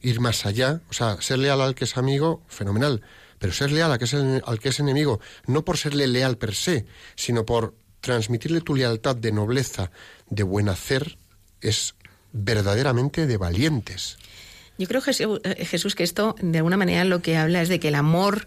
[0.00, 3.02] ir más allá, o sea, ser leal al que es amigo, fenomenal,
[3.38, 6.54] pero ser leal al que es, al que es enemigo, no por serle leal per
[6.54, 9.90] se, sino por transmitirle tu lealtad de nobleza,
[10.28, 11.18] de buen hacer,
[11.60, 11.94] es
[12.32, 14.18] verdaderamente de valientes.
[14.78, 17.80] Yo creo, Jesús, eh, Jesús, que esto de alguna manera lo que habla es de
[17.80, 18.46] que el amor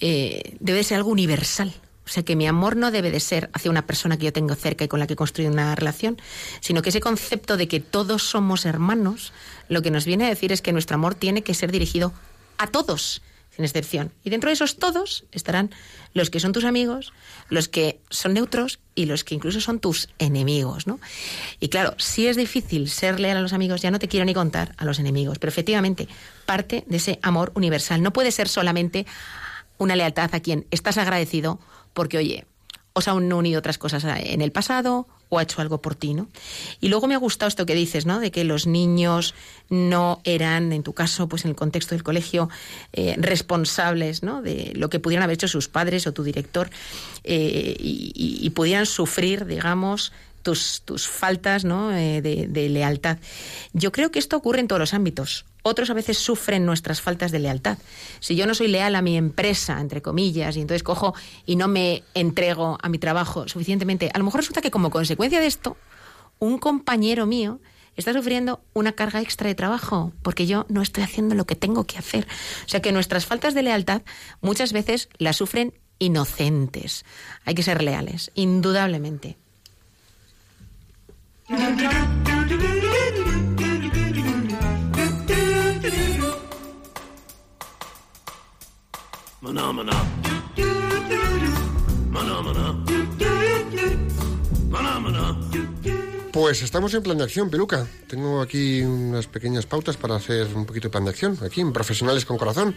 [0.00, 1.74] eh, debe ser algo universal.
[2.06, 4.54] O sea que mi amor no debe de ser hacia una persona que yo tengo
[4.54, 6.20] cerca y con la que he construido una relación,
[6.60, 9.32] sino que ese concepto de que todos somos hermanos,
[9.68, 12.12] lo que nos viene a decir es que nuestro amor tiene que ser dirigido
[12.58, 13.22] a todos,
[13.54, 14.12] sin excepción.
[14.24, 15.70] Y dentro de esos todos estarán
[16.12, 17.12] los que son tus amigos,
[17.48, 21.00] los que son neutros y los que incluso son tus enemigos, ¿no?
[21.60, 24.34] Y claro, si es difícil ser leal a los amigos, ya no te quiero ni
[24.34, 26.08] contar a los enemigos, pero efectivamente
[26.46, 28.02] parte de ese amor universal.
[28.02, 29.06] No puede ser solamente
[29.78, 31.60] una lealtad a quien estás agradecido
[31.92, 32.46] porque, oye,
[32.96, 36.28] os han unido otras cosas en el pasado o ha hecho algo por ti, ¿no?
[36.80, 38.20] Y luego me ha gustado esto que dices, ¿no?
[38.20, 39.34] De que los niños
[39.68, 42.48] no eran, en tu caso, pues en el contexto del colegio,
[42.92, 44.42] eh, responsables, ¿no?
[44.42, 46.70] De lo que pudieran haber hecho sus padres o tu director
[47.24, 50.12] eh, y, pudieran sufrir, digamos,
[50.44, 51.92] tus, tus faltas ¿no?
[51.92, 53.18] Eh, de, de, lealtad.
[53.72, 55.46] Yo creo que esto ocurre en todos los ámbitos.
[55.62, 57.78] Otros a veces sufren nuestras faltas de lealtad.
[58.20, 61.14] Si yo no soy leal a mi empresa, entre comillas, y entonces cojo
[61.46, 65.40] y no me entrego a mi trabajo suficientemente, a lo mejor resulta que como consecuencia
[65.40, 65.76] de esto,
[66.38, 67.60] un compañero mío
[67.96, 71.84] está sufriendo una carga extra de trabajo porque yo no estoy haciendo lo que tengo
[71.84, 72.26] que hacer.
[72.66, 74.02] O sea que nuestras faltas de lealtad
[74.42, 77.04] muchas veces las sufren inocentes.
[77.46, 79.38] Hay que ser leales, indudablemente.
[96.32, 97.86] Pues estamos en plan de acción, Peluca.
[98.08, 101.74] Tengo aquí unas pequeñas pautas para hacer un poquito de plan de acción, aquí en
[101.74, 102.74] Profesionales con Corazón.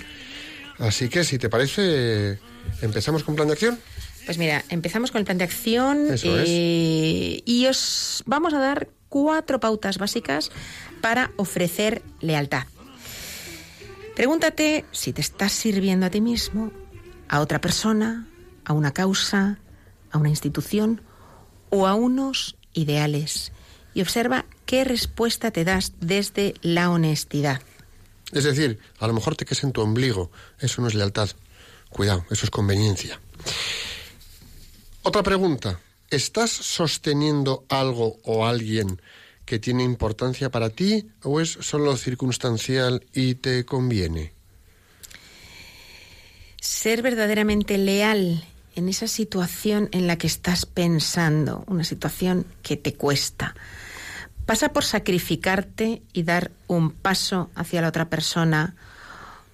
[0.77, 2.39] Así que, si te parece,
[2.81, 3.79] empezamos con plan de acción.
[4.27, 9.61] Pues mira, empezamos con el plan de acción eh, y os vamos a dar cuatro
[9.61, 10.51] pautas básicas
[10.99, 12.67] para ofrecer lealtad.
[14.17, 16.73] Pregúntate si te estás sirviendo a ti mismo,
[17.29, 18.27] a otra persona,
[18.65, 19.59] a una causa,
[20.11, 21.01] a una institución
[21.69, 23.53] o a unos ideales
[23.93, 27.61] y observa qué respuesta te das desde la honestidad.
[28.33, 31.29] Es decir, a lo mejor te quedes en tu ombligo, eso no es lealtad.
[31.89, 33.21] Cuidado, eso es conveniencia.
[35.07, 35.79] Otra pregunta.
[36.09, 39.01] ¿Estás sosteniendo algo o alguien
[39.45, 44.33] que tiene importancia para ti o es solo circunstancial y te conviene?
[46.59, 48.43] Ser verdaderamente leal
[48.75, 53.55] en esa situación en la que estás pensando, una situación que te cuesta,
[54.45, 58.75] pasa por sacrificarte y dar un paso hacia la otra persona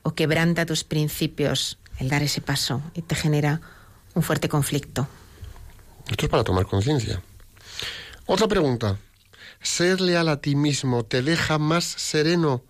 [0.02, 3.62] o quebranta tus principios el dar ese paso y te genera
[4.16, 5.08] un fuerte conflicto.
[6.10, 7.22] Esto es para tomar conciencia.
[8.26, 8.98] Otra pregunta.
[9.62, 12.64] ¿Ser leal a ti mismo te deja más sereno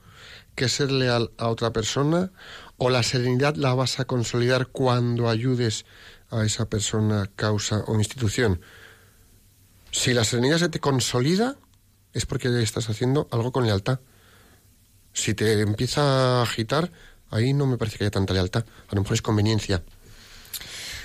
[0.55, 2.31] que ser leal a otra persona?
[2.77, 5.85] ¿O la serenidad la vas a consolidar cuando ayudes
[6.29, 8.61] a esa persona, causa o institución?
[9.91, 11.55] Si la serenidad se te consolida,
[12.13, 13.99] es porque estás haciendo algo con lealtad.
[15.13, 16.91] Si te empieza a agitar,
[17.29, 18.65] ahí no me parece que haya tanta lealtad.
[18.87, 19.83] A lo mejor es conveniencia.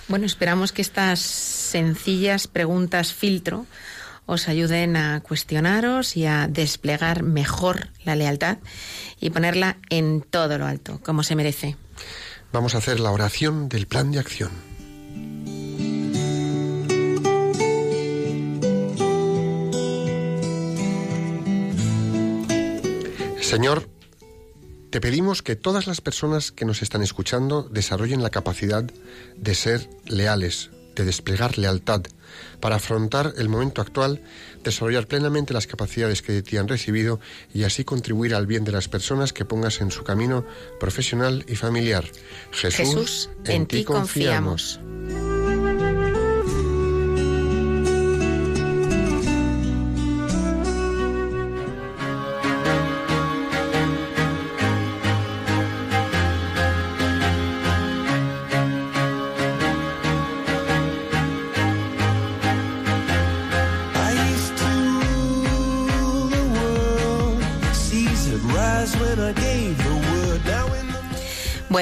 [0.08, 3.66] Bueno, esperamos que estas sencillas preguntas filtro
[4.24, 8.56] os ayuden a cuestionaros y a desplegar mejor la lealtad
[9.20, 11.76] y ponerla en todo lo alto, como se merece.
[12.52, 14.50] Vamos a hacer la oración del plan de acción.
[23.40, 23.88] Señor,
[24.90, 28.84] te pedimos que todas las personas que nos están escuchando desarrollen la capacidad
[29.36, 32.02] de ser leales, de desplegar lealtad,
[32.60, 34.22] para afrontar el momento actual,
[34.64, 37.20] desarrollar plenamente las capacidades que de ti han recibido
[37.52, 40.44] y así contribuir al bien de las personas que pongas en su camino
[40.80, 42.04] profesional y familiar.
[42.52, 44.80] Jesús, en, ti confiamos.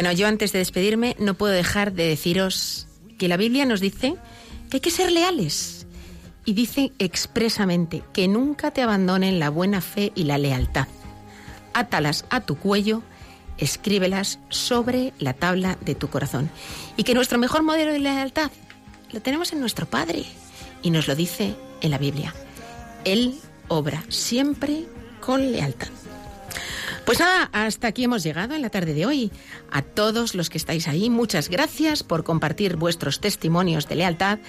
[0.06, 2.86] Bueno, yo antes de despedirme no puedo dejar de deciros
[3.18, 4.14] que la Biblia nos dice
[4.70, 5.88] que hay que ser leales
[6.44, 10.86] y dice expresamente que nunca te abandonen la buena fe y la lealtad.
[11.74, 13.02] Átalas a tu cuello,
[13.58, 16.50] escríbelas sobre la tabla de tu corazón.
[16.96, 18.52] Y que nuestro mejor modelo de lealtad
[19.10, 20.24] lo tenemos en nuestro Padre
[20.82, 22.32] y nos lo dice en la Biblia.
[23.04, 24.84] Él obra siempre
[25.18, 25.88] con lealtad.
[27.06, 29.30] Pues hasta aquí hemos llegado en la tarde de hoy.
[29.70, 34.40] A todos los que estáis ahí, muchas gracias por compartir vuestros testimonios de lealtad.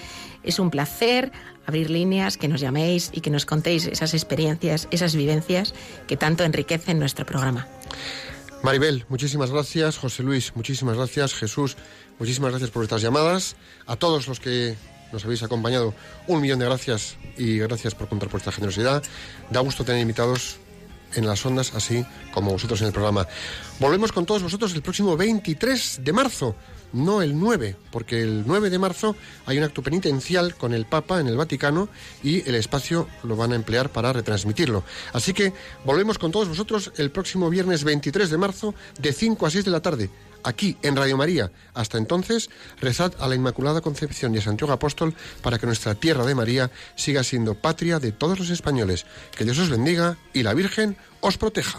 [0.42, 1.30] Es un placer
[1.66, 5.72] abrir líneas, que nos llaméis y que nos contéis esas experiencias, esas vivencias
[6.08, 7.68] que tanto enriquecen nuestro programa.
[8.64, 9.96] Maribel, muchísimas gracias.
[9.96, 11.34] José Luis, muchísimas gracias.
[11.34, 11.76] Jesús,
[12.18, 13.54] muchísimas gracias por vuestras llamadas.
[13.86, 14.74] A todos los que
[15.12, 15.94] nos habéis acompañado,
[16.26, 19.04] un millón de gracias y gracias por contar por generosidad.
[19.48, 20.58] Da gusto tener invitados
[21.14, 23.26] en las ondas, así como vosotros en el programa.
[23.78, 26.54] Volvemos con todos vosotros el próximo 23 de marzo,
[26.92, 31.20] no el 9, porque el 9 de marzo hay un acto penitencial con el Papa
[31.20, 31.88] en el Vaticano
[32.22, 34.84] y el espacio lo van a emplear para retransmitirlo.
[35.12, 35.52] Así que
[35.84, 39.70] volvemos con todos vosotros el próximo viernes 23 de marzo de 5 a 6 de
[39.70, 40.10] la tarde
[40.44, 41.50] aquí en Radio María.
[41.74, 46.24] Hasta entonces, rezad a la Inmaculada Concepción y a Santiago Apóstol para que nuestra tierra
[46.24, 49.06] de María siga siendo patria de todos los españoles.
[49.36, 51.78] Que Dios os bendiga y la Virgen os proteja.